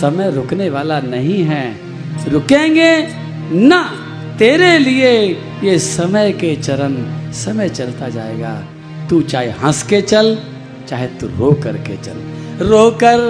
[0.00, 1.64] समय रुकने वाला नहीं है।
[2.28, 2.92] रुकेंगे
[3.66, 3.82] ना
[4.38, 5.12] तेरे लिए
[5.64, 6.94] ये समय के चरण,
[7.34, 8.54] समय चलता जाएगा।
[9.10, 10.36] तू चाहे हंस के चल,
[10.88, 13.20] चाहे तू रो करके चल। रो कर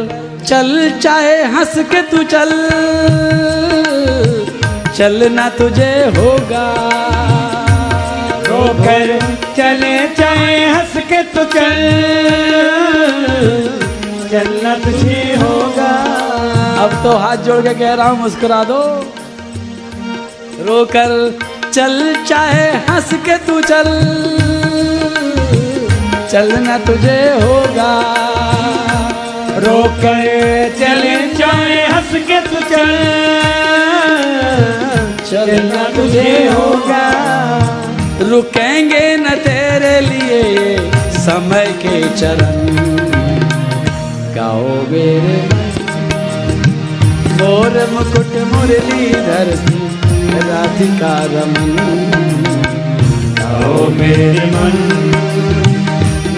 [0.47, 2.51] चल, चाहे हंस के तू चल।
[4.97, 6.65] चलना तुझे होगा।
[8.49, 9.07] रोकर
[9.57, 11.79] चले चाहे हंस के तू चल।
[14.33, 15.93] चलना तुझे होगा।
[16.85, 18.81] अब तो हाथ जोड़ के कह रहा हूँ मुस्कुरा दो।
[20.61, 21.39] रोकर
[21.73, 23.91] चल चाहे हंस के तू चल।
[26.33, 27.93] चलना तुझे होगा।
[29.59, 30.23] रोकर
[30.79, 33.82] चले चाहे हंस के तू चल।
[35.33, 37.05] चलना तुझे होगा।
[38.21, 40.77] रुकेंगे न तेरे लिए
[41.11, 42.77] समय के चरण।
[44.35, 45.39] गाओ मेरे
[47.39, 49.55] मोर मुकुट मुरलीधर
[50.51, 51.79] राधिका रमन।
[53.45, 54.79] आओ मेरे मन।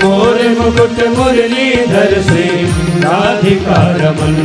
[0.04, 2.46] मोर मुकुट मुरलीधर से
[3.00, 4.38] राधिका रमन।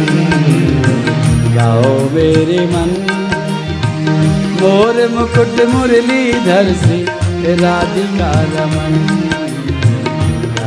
[1.56, 3.19] गाओ मेरे मन।
[4.62, 6.98] मोर मुकुट मुरलीधर से
[7.56, 8.96] राधिका रमन।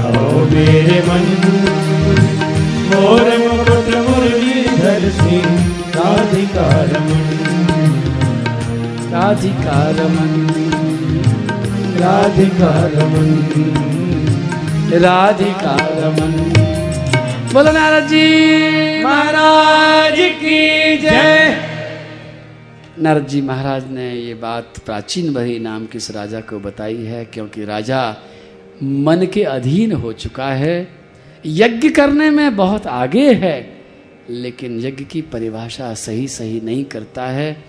[0.02, 1.26] आओ मेरे मन
[2.90, 5.40] मोर मुकुट मुरलीधर से
[5.96, 7.26] राधिका रमन।
[9.12, 10.32] राधिका रमन
[12.02, 13.30] राधिका रमन
[15.04, 16.32] राधिका रमन।
[17.52, 18.24] बोलो नारद जी
[19.04, 20.62] महाराज की
[20.98, 21.71] जय।
[22.98, 27.24] नारद जी महाराज ने ये बात प्राचीन भरी नाम के इस राजा को बताई है,
[27.24, 28.16] क्योंकि राजा
[28.82, 30.88] मन के अधीन हो चुका है।
[31.46, 33.84] यज्ञ करने में बहुत आगे है,
[34.30, 37.64] लेकिन यज्ञ की परिभाषा सही सही नहीं करता है।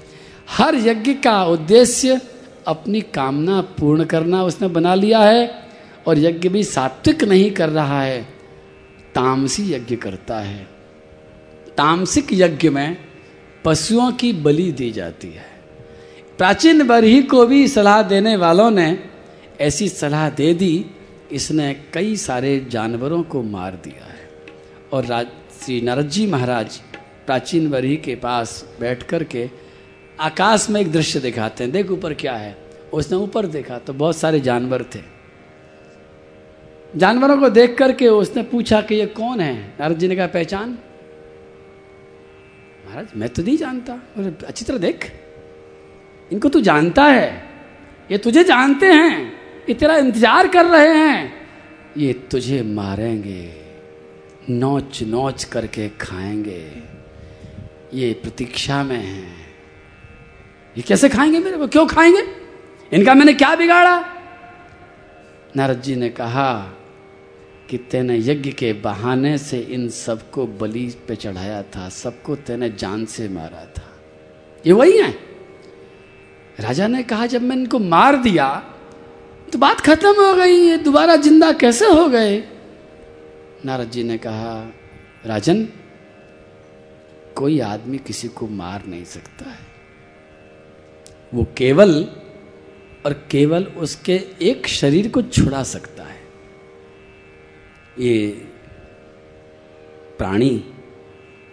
[0.49, 2.21] हर यज्ञ का उद्देश्य
[2.67, 5.63] अपनी कामना पूर्ण करना उसने बना लिया है,
[6.07, 8.21] और यज्ञ भी सात्विक नहीं कर रहा है,
[9.15, 10.67] तामसी यज्ञ करता है।
[11.77, 13.12] तामसिक यज्ञ में
[13.65, 15.45] पशुओं की बलि दी जाती है।
[16.38, 18.97] प्राचीन बरही को भी सलाह देने वालों ने
[19.62, 20.86] ऐसी सलाह दे दी,
[21.32, 24.30] इसने कई सारे जानवरों को मार दिया है।
[24.93, 25.28] और राज,
[25.62, 26.78] श्री नारद जी महाराज
[27.26, 29.49] प्राचीन बरही के पास बैठ कर के
[30.19, 32.56] आकाश में एक दृश्य दिखाते हैं। देख ऊपर क्या है?
[32.93, 34.99] उसने ऊपर देखा तो बहुत सारे जानवर थे।
[36.95, 39.73] जानवरों को देख करके उसने पूछा कि ये कौन है?
[39.80, 40.78] नारद जी ने कहा, पहचान?
[42.93, 43.93] महाराज, मैं तो नहीं जानता।
[44.47, 45.12] अच्छी तरह देख,
[46.32, 47.29] इनको तू जानता है,
[48.12, 49.34] ये तुझे जानते हैं
[49.69, 51.34] ये तेरा इंतज़ार कर रहे हैं।
[51.97, 53.43] ये तुझे मारेंगे,
[54.49, 56.62] नोच नोच करके खाएँगे।
[57.93, 59.25] ये प्रतीक्षा में है।
[60.75, 61.67] ये कैसे खाएँगे मेरे को?
[61.67, 62.23] क्यों खाएँगे?
[62.91, 63.97] इनका मैंने क्या बिगाड़ा?
[65.58, 66.49] नारद जी ने कहा
[67.69, 73.06] कि तेने यज्ञ के बहाने से इन सबको बलि पे चढ़ाया था, सबको तेने जान
[73.06, 73.89] से मारा था।
[74.65, 75.12] ये वही है।
[76.60, 78.47] राजा ने कहा, जब मैं इनको मार दिया
[79.52, 82.38] तो बात खत्म हो गई, ये दोबारा ज़िंदा कैसे हो गए?
[83.65, 84.71] नारद जी ने कहा,
[85.26, 85.67] राजन,
[87.36, 89.60] कोई आदमी किसी को मार नहीं सकता है।
[91.34, 91.93] वो केवल
[93.06, 96.03] और केवल उसके एक शरीर को छुड़ा सकता
[97.99, 98.27] ये
[100.17, 100.73] प्राणी,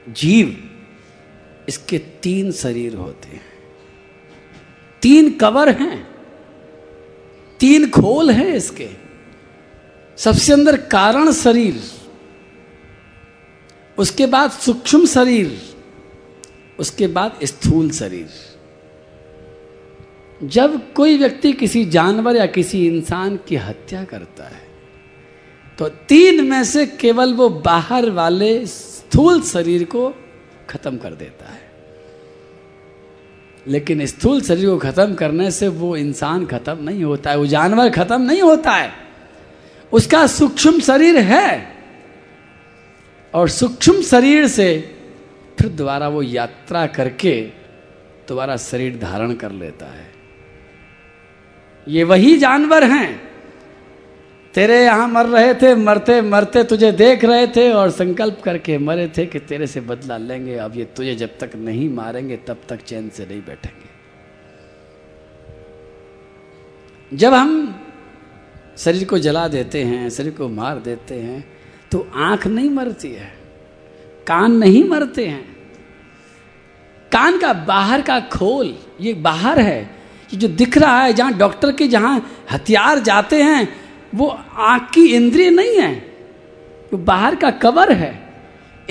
[0.08, 0.70] जीव,
[1.68, 3.44] इसके तीन शरीर होते हैं।
[5.02, 6.10] तीन कवर हैं।
[7.60, 8.88] तीन खोल हैं इसके।
[10.16, 11.80] सबसे अंदर कारण शरीर,
[13.98, 15.76] उसके बाद सूक्ष्म शरीर,
[16.78, 18.30] उसके बाद स्थूल शरीर।
[20.42, 24.69] जब कोई व्यक्ति किसी जानवर या किसी इंसान की हत्या करता है
[25.80, 30.14] तो तीन में से केवल वो बाहर वाले स्थूल शरीर को
[30.70, 31.70] खत्म कर देता है।
[33.66, 37.90] लेकिन स्थूल शरीर को खत्म करने से वो इंसान खत्म नहीं होता है, वो जानवर
[37.90, 38.92] खत्म नहीं होता है।
[39.92, 41.76] उसका सूक्ष्म शरीर है
[43.34, 44.96] और सूक्ष्म शरीर से
[45.58, 47.42] फिर दोबारा वो यात्रा करके
[48.28, 50.12] दोबारा शरीर धारण कर लेता है।
[51.88, 53.29] ये वही जानवर हैं
[54.54, 59.06] तेरे यहाँ मर रहे थे, मरते मरते तुझे देख रहे थे और संकल्प करके मरे
[59.16, 62.80] थे कि तेरे से बदला लेंगे। अब ये तुझे जब तक नहीं मारेंगे, तब तक
[62.82, 63.88] चैन से नहीं बैठेंगे।
[67.12, 67.74] जब हम
[68.78, 71.44] शरीर को जला देते हैं, शरीर को मार देते हैं
[71.92, 73.32] तो आँख नहीं मरती है,
[74.26, 75.44] कान नहीं मरते हैं।
[77.12, 79.82] कान का बाहर का खोल, ये बाहर है,
[80.30, 83.68] ये जो दिख रहा है, जहाँ डॉक्टर के जहाँ हथियार जाते हैं
[84.14, 85.94] वो आँख की इंद्रिय नहीं है,
[86.92, 88.12] वो बाहर का कवर है,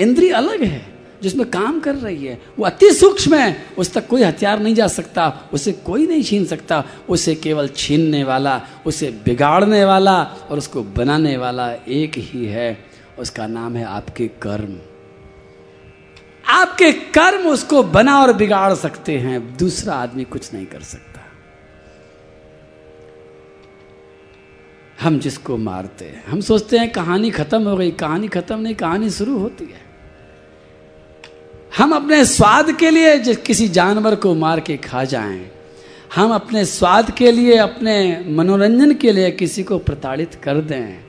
[0.00, 0.86] इंद्रिय अलग है,
[1.22, 4.86] जिसमें काम कर रही है। वो अति सूक्ष्म है, उस तक कोई हथियार नहीं जा
[4.86, 10.82] सकता, उसे कोई नहीं छीन सकता। उसे केवल छीनने वाला, उसे बिगाड़ने वाला और उसको
[10.82, 12.84] बनाने वाला एक ही है,
[13.18, 14.78] उसका नाम है आपके कर्म।
[16.48, 21.09] आपके कर्म उसको बना और बिगाड़ सकते हैं, दूसरा आदमी कुछ नहीं कर सकता।
[25.00, 29.10] हम जिसको मारते हैं। हम सोचते हैं कहानी खत्म हो गई, कहानी खत्म नहीं, कहानी
[29.10, 29.88] शुरू होती है।
[31.78, 35.50] हम अपने स्वाद के लिए जिस किसी जानवर को मार के खा जाएँ,
[36.14, 41.04] हम अपने स्वाद के लिए, अपने मनोरंजन के लिए किसी को प्रताड़ित कर दें।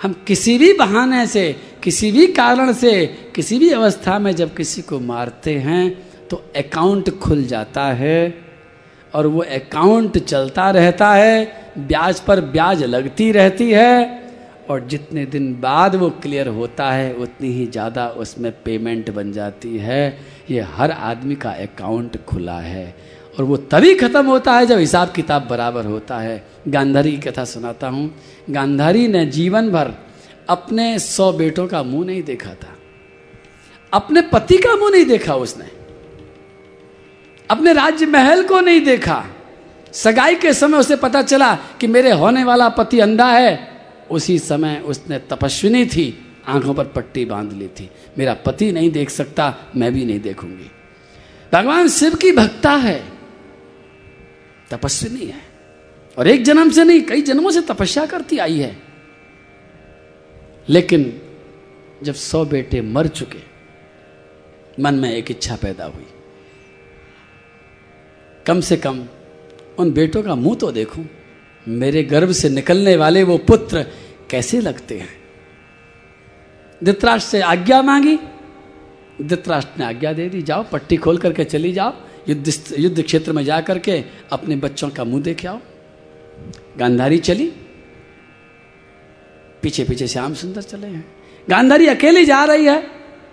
[0.00, 4.82] हम किसी भी बहाने से, किसी भी कारण से, किसी भी अवस्था में जब किसी
[4.82, 5.88] को मारते हैं
[6.28, 8.47] तो अकाउंट खुल जाता है।
[9.14, 11.44] और वो अकाउंट चलता रहता है,
[11.78, 14.22] ब्याज पर ब्याज लगती रहती है,
[14.70, 19.76] और जितने दिन बाद वो क्लियर होता है, उतनी ही ज़्यादा उसमें पेमेंट बन जाती
[19.78, 20.18] है।
[20.50, 22.96] ये हर आदमी का अकाउंट खुला है।
[23.38, 27.44] और वो तभी खत्म होता है जब हिसाब किताब बराबर होता है। गांधारी की कथा
[27.44, 28.10] सुनाता हूँ।
[28.50, 29.92] गांधारी ने जीवन भर
[30.48, 32.76] अपने सौ बेटों का मुँह नहीं देखा था।
[33.92, 35.77] अपने पति का मुँह नहीं देखा उसने।
[37.50, 39.26] अपने राज्य महल को नहीं देखा।
[39.92, 43.68] सगाई के समय उसे पता चला कि मेरे होने वाला पति अंधा है।
[44.10, 49.10] उसी समय उसने तपस्विनी थी, आँखों पर पट्टी बाँध ली थी। मेरा पति नहीं देख
[49.10, 50.70] सकता, मैं भी नहीं देखूँगी।
[51.52, 53.04] भगवान शिव की भक्ता है।
[54.70, 55.42] तपस्विनी है।
[56.18, 58.82] और एक जन्म से नहीं, कई जन्मों से तपस्या करती आई है।
[60.68, 61.22] लेकिन
[62.02, 63.42] जब सौ बेटे मर चुके,
[64.82, 66.06] मन में एक इच्छा पैदा हुई।
[68.48, 69.06] कम से कम
[69.78, 71.08] उन बेटों का मुँह तो देखूँ।
[71.68, 73.86] मेरे गर्भ से निकलने वाले वो पुत्र
[74.30, 75.08] कैसे लगते हैं?
[76.84, 78.18] धृतराष्ट्र से आज्ञा मांगी।
[79.22, 81.92] धृतराष्ट्र ने आज्ञा दे दी, जाओ, पट्टी खोल करके चली जाओ,
[82.28, 85.60] युद्ध युद्ध क्षेत्र में जा करके अपने बच्चों का मुँह देख आओ।
[86.78, 87.52] गांधारी चली।
[89.62, 91.16] पीछे पीछे श्याम सुंदर चले हैं।
[91.50, 92.82] गांधारी अकेली जा रही है।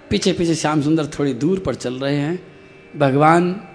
[0.10, 2.48] पीछे पीछे श्याम सुंदर थोड़ी दूर पर चल रहे हैं।
[2.98, 3.68] भगवान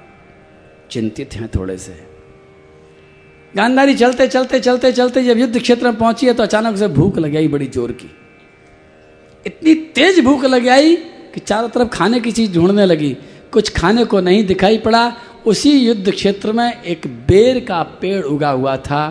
[0.90, 1.92] चिंतित हैं थोड़े से।
[3.54, 7.18] गांधारी चलते चलते चलते चलते जब युद्ध क्षेत्र में पहुँची है तो अचानक से भूख
[7.18, 8.10] लग आई बड़ी ज़ोर की।
[9.46, 10.94] इतनी तेज भूख लग आई
[11.34, 13.16] कि चारों तरफ़ खाने की चीज़ ढूँढने लगी।
[13.52, 15.12] कुछ खाने को नहीं दिखाई पड़ा।
[15.46, 19.02] उसी युद्ध क्षेत्र में एक बेर का पेड़ उगा हुआ था।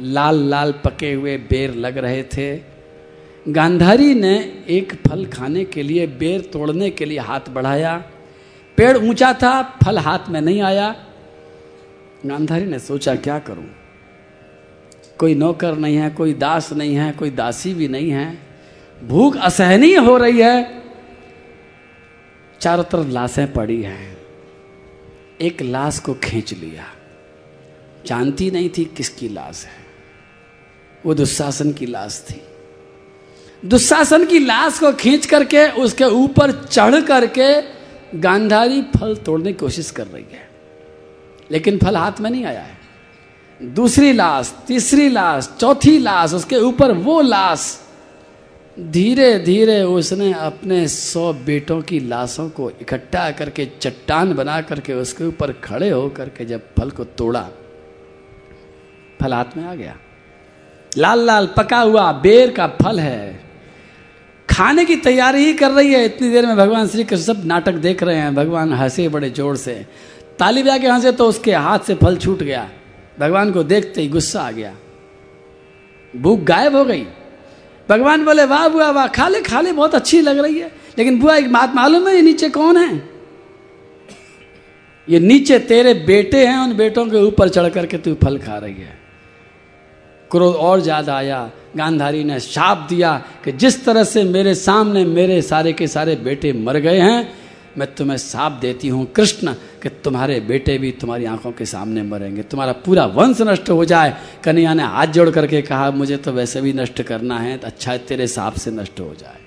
[0.00, 2.54] लाल लाल पके हुए बेर लग रहे थे।
[3.46, 4.34] गांधारी ने
[4.68, 8.02] एक फल खाने के लिए, बेर तोड़ने के लिए हाथ बढ़ाया।
[8.76, 11.04] पेड़ ऊँचा था, फल हाथ में नहीं आया।
[12.26, 13.66] गांधारी ने सोचा, क्या करूँ?
[15.18, 18.38] कोई नौकर नहीं है, कोई दास नहीं है, कोई दासी भी नहीं है।
[19.04, 20.82] भूख असहनीय हो रही है।
[22.60, 24.18] चारों तरफ़ लाशें पड़ी हैं।
[25.40, 26.84] एक लाश को खींच लिया।
[28.06, 29.86] जानती नहीं थी किसकी लाश है।
[31.06, 32.42] वो दुशासन की लाश थी।
[33.68, 37.81] दुशासन की लाश को खींच करके उसके ऊपर चढ़ करके
[38.14, 40.48] गांधारी फल तोड़ने की कोशिश कर रही है,
[41.50, 42.80] लेकिन फल हाथ में नहीं आया है।
[43.60, 47.78] दूसरी लाश, तीसरी लाश, चौथी लाश, उसके ऊपर वो लाश
[48.76, 55.24] धीरे धीरे उसने अपने सौ बेटों की लाशों को इकट्ठा करके, चट्टान बना करके उसके
[55.24, 57.48] ऊपर खड़े हो करके जब फल को तोड़ा,
[59.20, 59.96] फल हाथ में आ गया।
[60.92, 63.51] लाल लाल पका हुआ बेर का फल है।
[64.52, 67.72] खाने की तैयारी ही कर रही है। इतनी देर में भगवान श्री कृष्ण सब नाटक
[67.72, 69.86] देख रहे हैं। भगवान हंसे बड़े ज़ोर से।
[70.38, 72.70] ताली बजा के हंसे तो उसके हाथ से फल छूट गया।
[73.20, 74.74] भगवान को देखते ही गुस्सा आ गया।
[76.16, 77.06] भूख गायब हो गई।
[77.88, 81.20] भगवान बोले, वाह, बुआ, वाह, खा ले खा ले, बहुत अच्छी लग रही है। लेकिन
[81.20, 83.02] बुआ, एक बात मालूम है, ये नीचे कौन है?
[85.08, 88.74] ये नीचे तेरे बेटे हैं, उन बेटों के ऊपर चढ़ करके तू फल खा रही
[88.74, 89.01] है।
[90.32, 93.12] क्रोध और ज़्यादा आया। गांधारी ने शाप दिया
[93.44, 97.32] कि जिस तरह से मेरे सामने मेरे सारे के सारे बेटे मर गए हैं,
[97.78, 99.52] मैं तुम्हें साप देती हूँ, कृष्ण,
[99.82, 104.16] कि तुम्हारे बेटे भी तुम्हारी आँखों के सामने मरेंगे। तुम्हारा पूरा वंश नष्ट हो जाए।
[104.44, 107.92] कन्हैया ने हाथ जोड़ करके कहा, मुझे तो वैसे भी नष्ट करना है तो अच्छा
[107.92, 109.40] है तेरे साप से नष्ट हो जाए।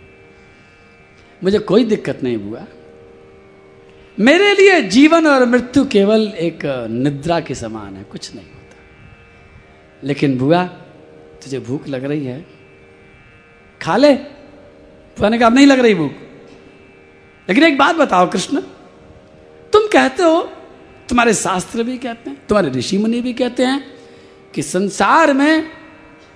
[1.42, 2.66] मुझे कोई दिक्कत नहीं हुआ।
[4.18, 8.55] मेरे लिए जीवन और मृत्यु केवल एक निद्रा के समान है, कुछ नहीं।
[10.06, 10.64] लेकिन बुआ,
[11.43, 12.45] तुझे भूख लग रही है।
[13.82, 14.14] खा ले।
[15.18, 16.12] बुआ ने कहा नहीं लग रही भूख।
[17.49, 18.62] लेकिन एक बात बताओ कृष्ण,
[19.74, 20.41] तुम कहते हो,
[21.10, 23.84] तुम्हारे शास्त्र भी कहते हैं, तुम्हारे ऋषि मुनि भी कहते हैं
[24.53, 25.72] कि संसार में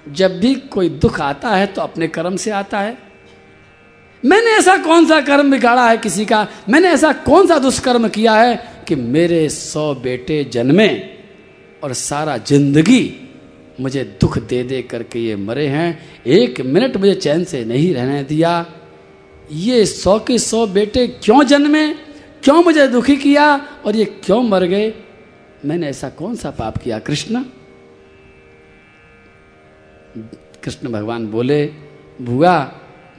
[0.09, 2.97] जब भी कोई दुख आता है तो अपने कर्म से आता है।
[4.23, 6.47] मैंने ऐसा कौन सा कर्म बिगाड़ा है किसी का?
[6.69, 10.89] मैंने ऐसा कौन सा दुष्कर्म किया है कि मेरे सौ बेटे जन्मे
[11.83, 13.01] और सारा ज़िंदगी
[13.79, 18.23] मुझे दुख दे दे करके ये मरे हैं। एक मिनट मुझे चैन से नहीं रहने
[18.23, 18.65] दिया।
[19.51, 21.93] ये सौ के सौ बेटे क्यों जन्मे?
[22.43, 23.67] क्यों मुझे दुखी किया?
[23.85, 24.93] और ये क्यों मर गए?
[25.65, 26.99] मैंने ऐसा कौन सा पाप किया?
[26.99, 27.43] कृष्ण?
[30.63, 31.71] कृष्ण भगवान बोले
[32.21, 32.63] भुआ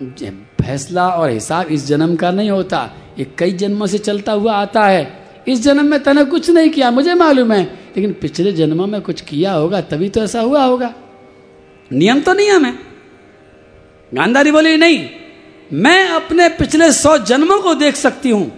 [0.02, 4.86] फैसला और हिसाब इस जन्म का नहीं होता। ये कई जन्मों से चलता हुआ आता
[4.86, 9.00] है। इस जन्म में तने कुछ नहीं किया, मुझे मालूम है। लेकिन पिछले जन्मों में
[9.00, 10.94] कुछ किया होगा, तभी तो ऐसा हुआ होगा।
[11.92, 12.78] नियम तो नियम है।
[14.14, 15.08] गांधारी बोली, नहीं,
[15.72, 18.52] मैं अपने पिछले सौ जन्मों को देख सकती हूँ।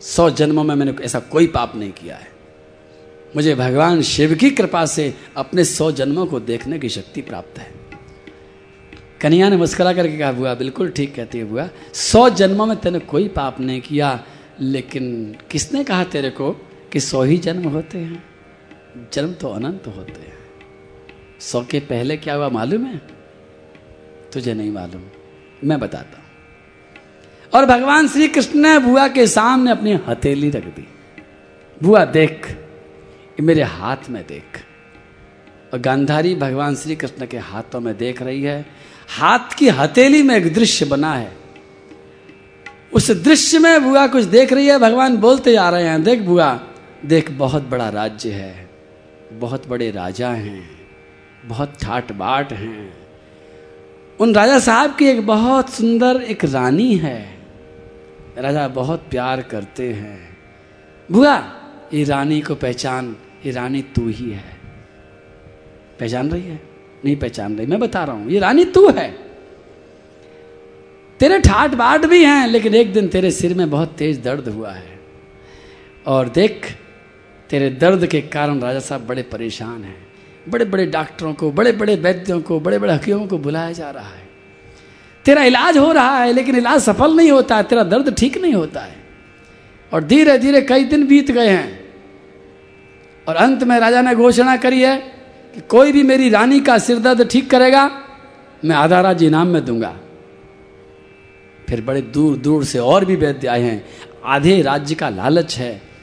[0.00, 2.32] सौ जन्मों में मैंने ऐसा कोई पाप नहीं किया है।
[3.36, 7.72] मुझे भगवान शिव की कृपा से अपने सौ जन्मों को देखने की शक्ति प्राप्त है।
[9.20, 12.98] कन्हैया ने मुस्करा करके कहा, बुआ, बिल्कुल ठीक कहती है बुआ। सौ जन्मों में तेने
[12.98, 14.24] कोई पाप नहीं किया,
[14.60, 18.24] लेकिन किसने कहा तेरे को कि सौ ही जन्म होते हैं।
[19.12, 20.38] जन्म तो अनंत होते हैं।
[21.40, 23.02] सौ के पहले क्या हुआ मालूम है?
[24.32, 25.02] तुझे नहीं मालूम।
[25.64, 26.26] मैं बताता हूँ।
[27.54, 30.88] और भगवान श्री कृष्ण ने बुआ के सामने अपनी हथेली रख दी।
[31.82, 32.56] बुआ, देख
[33.40, 34.64] मेरे हाथ में देख।
[35.72, 38.66] और गांधारी भगवान श्री कृष्ण के हाथों में देख रही है।
[39.08, 41.36] हाथ की हथेली में एक दृश्य बना है।
[42.92, 46.60] उस दृश्य में बुआ कुछ देख रही है। भगवान बोलते जा रहे हैं, देख बुआ
[47.04, 48.68] देख, बहुत बड़ा राज्य है,
[49.32, 50.68] बहुत बड़े राजा हैं,
[51.44, 52.92] बहुत ठाट बाट हैं।
[54.20, 57.38] उन राजा साहब की एक बहुत सुंदर एक रानी है।
[58.38, 60.36] राजा बहुत प्यार करते हैं।
[61.12, 61.34] बुआ,
[61.94, 64.54] ये रानी को पहचान, ये रानी तू ही है।
[66.00, 66.60] पहचान रही है?
[67.04, 69.10] नहीं पहचान रही। मैं बता रहा हूँ, ये रानी तू है।
[71.20, 74.72] तेरे ठाट बाट भी हैं, लेकिन एक दिन तेरे सिर में बहुत तेज दर्द हुआ
[74.72, 74.98] है।
[76.06, 76.66] और देख
[77.50, 79.96] तेरे दर्द के कारण राजा साहब बड़े परेशान हैं।
[80.48, 84.08] बड़े बड़े डॉक्टरों को बड़े बड़े वैद्यों को बड़े बड़े हकीमों को बुलाया जा रहा
[84.08, 84.22] है।
[85.24, 88.54] तेरा इलाज हो रहा है, लेकिन इलाज सफल नहीं होता है तेरा दर्द ठीक नहीं
[88.54, 88.96] होता है।
[89.92, 91.84] और धीरे धीरे कई दिन बीत गए हैं।
[93.28, 94.96] और अंत में राजा ने घोषणा करी है
[95.54, 97.90] कि कोई भी मेरी रानी का सिर दर्द ठीक करेगा,
[98.64, 99.96] मैं आधा राज्य इनाम में दूँगा।
[101.68, 103.84] फिर बड़े दूर दूर से और भी वैद्य आए हैं।
[104.24, 105.93] आधे राज्य का लालच है।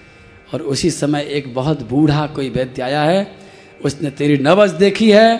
[0.53, 3.27] और उसी समय एक बहुत बूढ़ा कोई वैद्य आया है।
[3.85, 5.37] उसने तेरी नवज देखी है,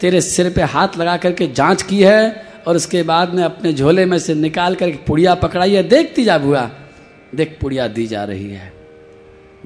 [0.00, 4.04] तेरे सिर पे हाथ लगा करके जाँच की है और उसके बाद में अपने झोले
[4.06, 6.70] में से निकाल कर पुड़िया पकड़ाई है। देखती जा बुआ,
[7.34, 8.72] देख पुड़िया दी जा रही है।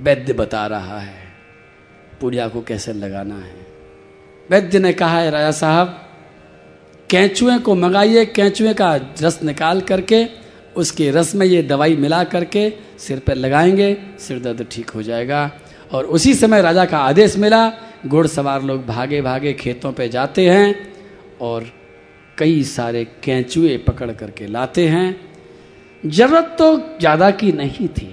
[0.00, 1.14] वैद्य बता रहा है,
[2.20, 3.66] पुड़िया को कैसे लगाना है।
[4.50, 6.02] वैद्य ने कहा है राजा साहब,
[7.10, 10.24] कैंचुए को मंगाइए, कैंचुए का रस निकाल करके
[10.76, 15.50] उसके रस में ये दवाई मिला करके सिर पर लगाएँगे, सिर दर्द ठीक हो जाएगा।
[15.92, 17.68] और उसी समय राजा का आदेश मिला
[18.06, 20.74] घुड़सवार लोग भागे भागे खेतों पे जाते हैं
[21.40, 21.70] और
[22.38, 25.16] कई सारे कैंचुए पकड़ करके लाते हैं।
[26.04, 28.08] ज़रूरत तो ज़्यादा की नहीं थी,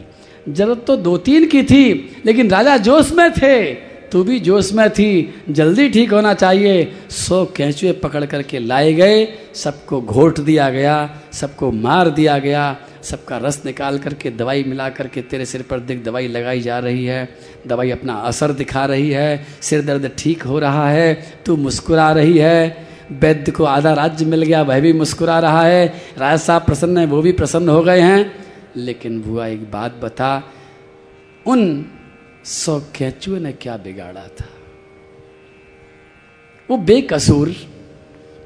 [0.50, 1.94] ज़रूरत तो दो तीन की थी,
[2.26, 7.46] लेकिन राजा जोश में थे। तू भी जोश में थी, जल्दी ठीक होना चाहिए। सौ
[7.46, 13.62] कैंचुए पकड़ करके लाए गए, सबको घोट दिया गया, सबको मार दिया गया, सबका रस
[13.66, 17.30] निकाल करके, दवाई मिला करके तेरे सिर पर दिख दवाई लगाई जा रही है,
[17.68, 22.38] दवाई अपना असर दिखा रही है, सिर दर्द ठीक हो रहा है, तू मुस्कुरा रही
[22.38, 26.98] है। वैद्य को आधा राज्य मिल गया, वह भी मुस्कुरा रहा है। राज साहब प्रसन्न
[26.98, 28.32] है, वो भी प्रसन्न हो गए हैं।
[28.78, 30.44] लेकिन बुआ एक बात बता,
[31.48, 31.86] उन
[32.46, 34.48] सौ कैचुए ने क्या बिगाड़ा था?
[36.70, 37.56] वो बेकसूर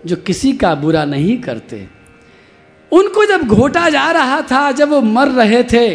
[0.05, 1.87] जो किसी का बुरा नहीं करते,
[2.91, 5.87] उनको जब घोटा जा रहा था, जब वो मर रहे थे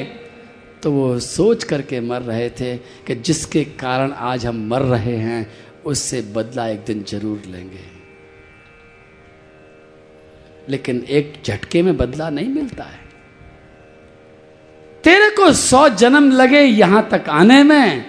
[0.82, 2.76] तो वो सोच करके मर रहे थे
[3.06, 5.46] कि जिसके कारण आज हम मर रहे हैं,
[5.84, 7.84] उससे बदला एक दिन ज़रूर लेंगे।
[10.68, 13.00] लेकिन एक झटके में बदला नहीं मिलता है।
[15.04, 18.04] तेरे को सौ जन्म लगे यहाँ तक आने में,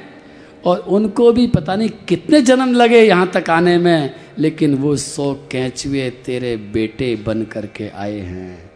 [0.65, 5.33] और उनको भी पता नहीं कितने जन्म लगे यहाँ तक आने में, लेकिन वो सौ
[5.51, 8.71] कैचुए तेरे बेटे बन करके आए हैं।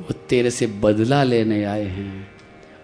[0.00, 2.30] वो तेरे से बदला लेने आए हैं।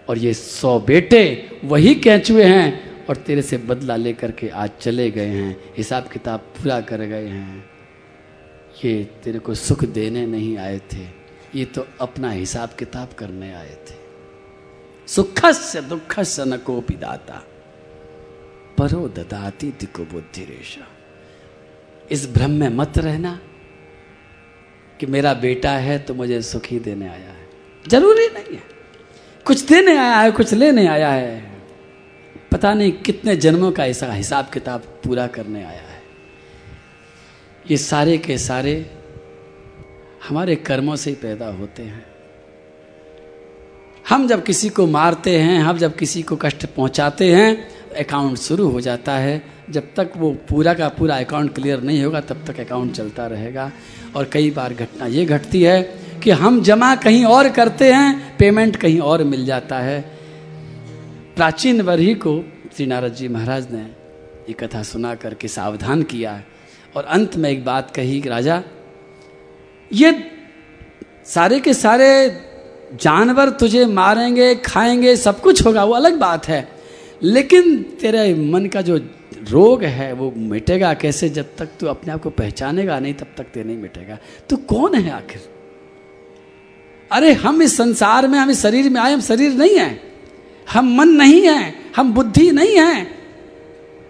[0.09, 5.11] और ये सौ बेटे वही कैचुए हैं, और तेरे से बदला लेकर के आज चले
[5.11, 7.65] गए हैं। हिसाब किताब पूरा कर गए हैं।
[8.85, 11.25] ये तेरे को सुख देने नहीं आए थे।
[11.55, 13.94] ये तो अपना हिसाब किताब करने आए थे।
[15.07, 15.81] सुखस्य
[16.23, 17.43] से न को दाता।
[18.77, 20.87] परो ददाती दिको बुद्धि रेशा
[22.11, 23.39] इस भ्रम में मत रहना
[24.99, 27.47] कि मेरा बेटा है तो मुझे सुखी देने आया है।
[27.87, 28.63] ज़रूरी नहीं है।
[29.45, 31.55] कुछ देने आया है, कुछ लेने आया है।
[32.51, 36.01] पता नहीं कितने जन्मों का ऐसा हिसाब किताब पूरा करने आया है।
[37.71, 38.95] ये सारे के सारे
[40.29, 42.14] हमारे कर्मों से ही पैदा होते हैं।
[44.09, 48.69] हम जब किसी को मारते हैं, हम जब किसी को कष्ट पहुंचाते हैं अकाउंट शुरू
[48.69, 52.59] हो जाता है। जब तक वो पूरा का पूरा अकाउंट क्लियर नहीं होगा, तब तक
[52.59, 53.71] अकाउंट चलता रहेगा।
[54.15, 55.81] और कई बार घटना ये घटती है
[56.23, 60.01] कि हम जमा कहीं और करते हैं पेमेंट कहीं और मिल जाता है।
[61.35, 63.81] प्राचीन वरही को श्री नारद जी महाराज ने
[64.49, 66.41] ये कथा सुना करके सावधान किया।
[66.95, 68.63] और अंत में एक बात कही, राजा,
[69.93, 70.31] ये
[71.25, 72.41] सारे के सारे
[72.93, 76.69] जानवर तुझे मारेंगे, खाएँगे, सब कुछ होगा, वो अलग बात है।
[77.23, 78.97] लेकिन तेरे मन का जो
[79.49, 83.43] रोग है, वो मिटेगा कैसे जब तक तू अपने आप को पहचानेगा नहीं, तब तक
[83.43, 84.17] ते नहीं मिटेगा।
[84.49, 85.49] तू कौन है आखिर?
[87.11, 90.01] अरे, हम इस संसार में, हम इस शरीर में आए, हम शरीर नहीं है।
[90.71, 93.07] हम मन नहीं है, हम बुद्धि नहीं है,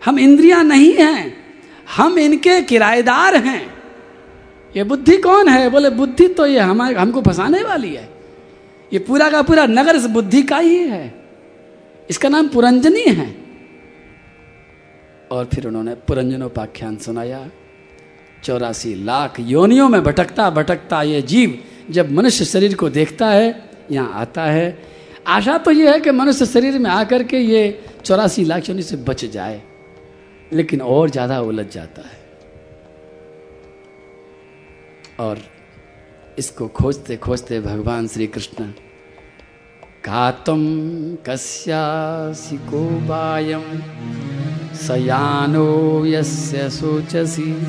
[0.05, 1.37] हम इंद्रियाँ नहीं हैं,
[1.95, 3.73] हम इनके किराएदार हैं।
[4.77, 5.69] ये बुद्धि कौन है?
[5.69, 8.14] बोले, बुद्धि तो ये हमारे, हमको फंसाने वाली है।
[8.95, 11.03] ये पूरा का पूरा नगर इस बुद्धि का ही है।
[12.09, 13.27] इसका नाम पुरंजनी है।
[15.31, 17.39] और फिर उन्होंने पुरंजनोपाख्यान सुनाया।
[18.43, 21.57] चौरासी लाख योनियों में भटकता भटकता ये जीव
[21.91, 23.47] जब मनुष्य शरीर को देखता है,
[23.91, 24.77] यहाँ आता है।
[25.27, 27.61] आशा तो ये है कि मनुष्य शरीर में आकर के ये
[28.05, 29.61] चौरासी लाख योनि से बच जाए,
[30.51, 32.23] लेकिन और ज़्यादा उलझ जाता है।
[35.19, 35.39] और
[36.37, 38.71] इसको खोजते खोजते भगवान श्री कृष्ण
[40.05, 40.59] घातम
[41.25, 42.81] कस्यासि को
[44.75, 47.61] सयानो यस्य सोचसी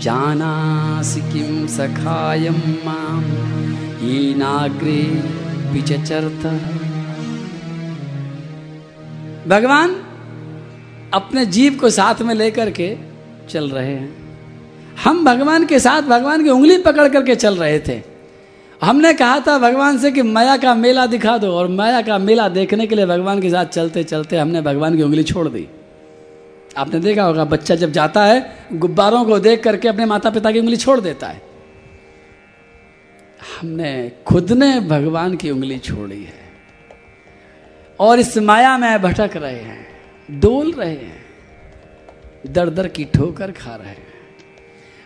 [0.00, 3.22] जानासि किं सखायं माँ।
[4.02, 5.02] येनाग्रे
[5.72, 6.46] विचचरत
[9.48, 9.96] भगवान
[11.14, 12.96] अपने जीव को साथ में लेकर के
[13.50, 14.14] चल रहे हैं।
[15.04, 18.15] हम भगवान के साथ, भगवान की उंगली पकड़ करके चल रहे थे।
[18.82, 22.48] हमने कहा था भगवान से कि माया का मेला दिखा दो और माया का मेला
[22.48, 25.66] देखने के लिए भगवान के साथ चलते चलते हमने भगवान की उंगली छोड़ दी।
[26.76, 30.60] आपने देखा होगा, बच्चा जब जाता है, गुब्बारों को देख करके अपने माता पिता की
[30.60, 31.42] उंगली छोड़ देता है।
[33.52, 36.44] हमने खुद ने भगवान की उंगली छोड़ी है
[38.00, 39.86] और इस माया में भटक रहे हैं,
[40.30, 41.24] डोल रहे हैं
[42.46, 44.05] दर दर की ठोकर खा रहे हैं।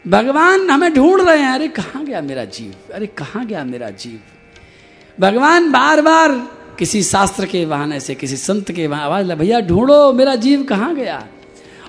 [0.05, 2.75] भगवान हमें ढूंढ रहे हैं, अरे कहाँ गया मेरा जीव?
[2.95, 4.21] अरे कहाँ गया मेरा जीव?
[5.19, 6.33] भगवान बार बार
[6.79, 11.27] किसी शास्त्र के बहाने से, किसी संत के आवाज़ भैया ढूंढो, मेरा जीव कहाँ गया?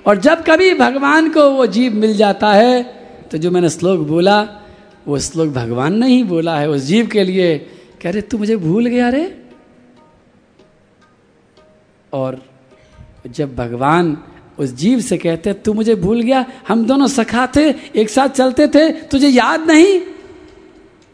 [0.06, 2.82] और जब कभी भगवान को वो जीव मिल जाता है
[3.30, 4.40] तो जो मैंने श्लोक बोला,
[5.08, 7.56] वो श्लोक भगवान ने ही बोला है उस जीव के लिए
[8.02, 9.24] कह रहे तू मुझे भूल गया रे?
[12.12, 12.42] और
[13.26, 14.16] जब भगवान
[14.58, 18.66] उस जीव से कहते, तू मुझे भूल गया, हम दोनों सखा थे, एक साथ चलते
[18.68, 20.00] थे, तुझे याद नहीं?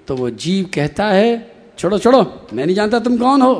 [0.09, 3.55] तो वो जीव कहता है, छोड़ो छोड़ो, मैं नहीं जानता तुम कौन हो।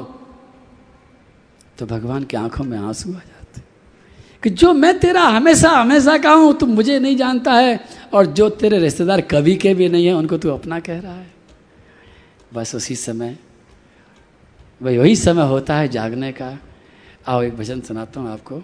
[1.79, 3.63] तो भगवान की आँखों में आँसू आ जाते
[4.43, 7.81] कि जो मैं तेरा हमेशा हमेशा का हूँ तुम मुझे नहीं जानता है,
[8.15, 11.31] और जो तेरे रिश्तेदार कभी के भी नहीं है, उनको तू अपना कह रहा है।
[12.55, 13.37] बस उसी समय,
[14.83, 16.59] वही वही समय होता है जागने का।
[17.29, 18.63] आओ, एक भजन सुनाता हूँ आपको।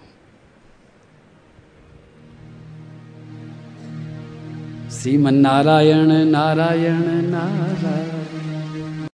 [5.00, 8.53] श्रीमन्नारायण नारायण नारायण।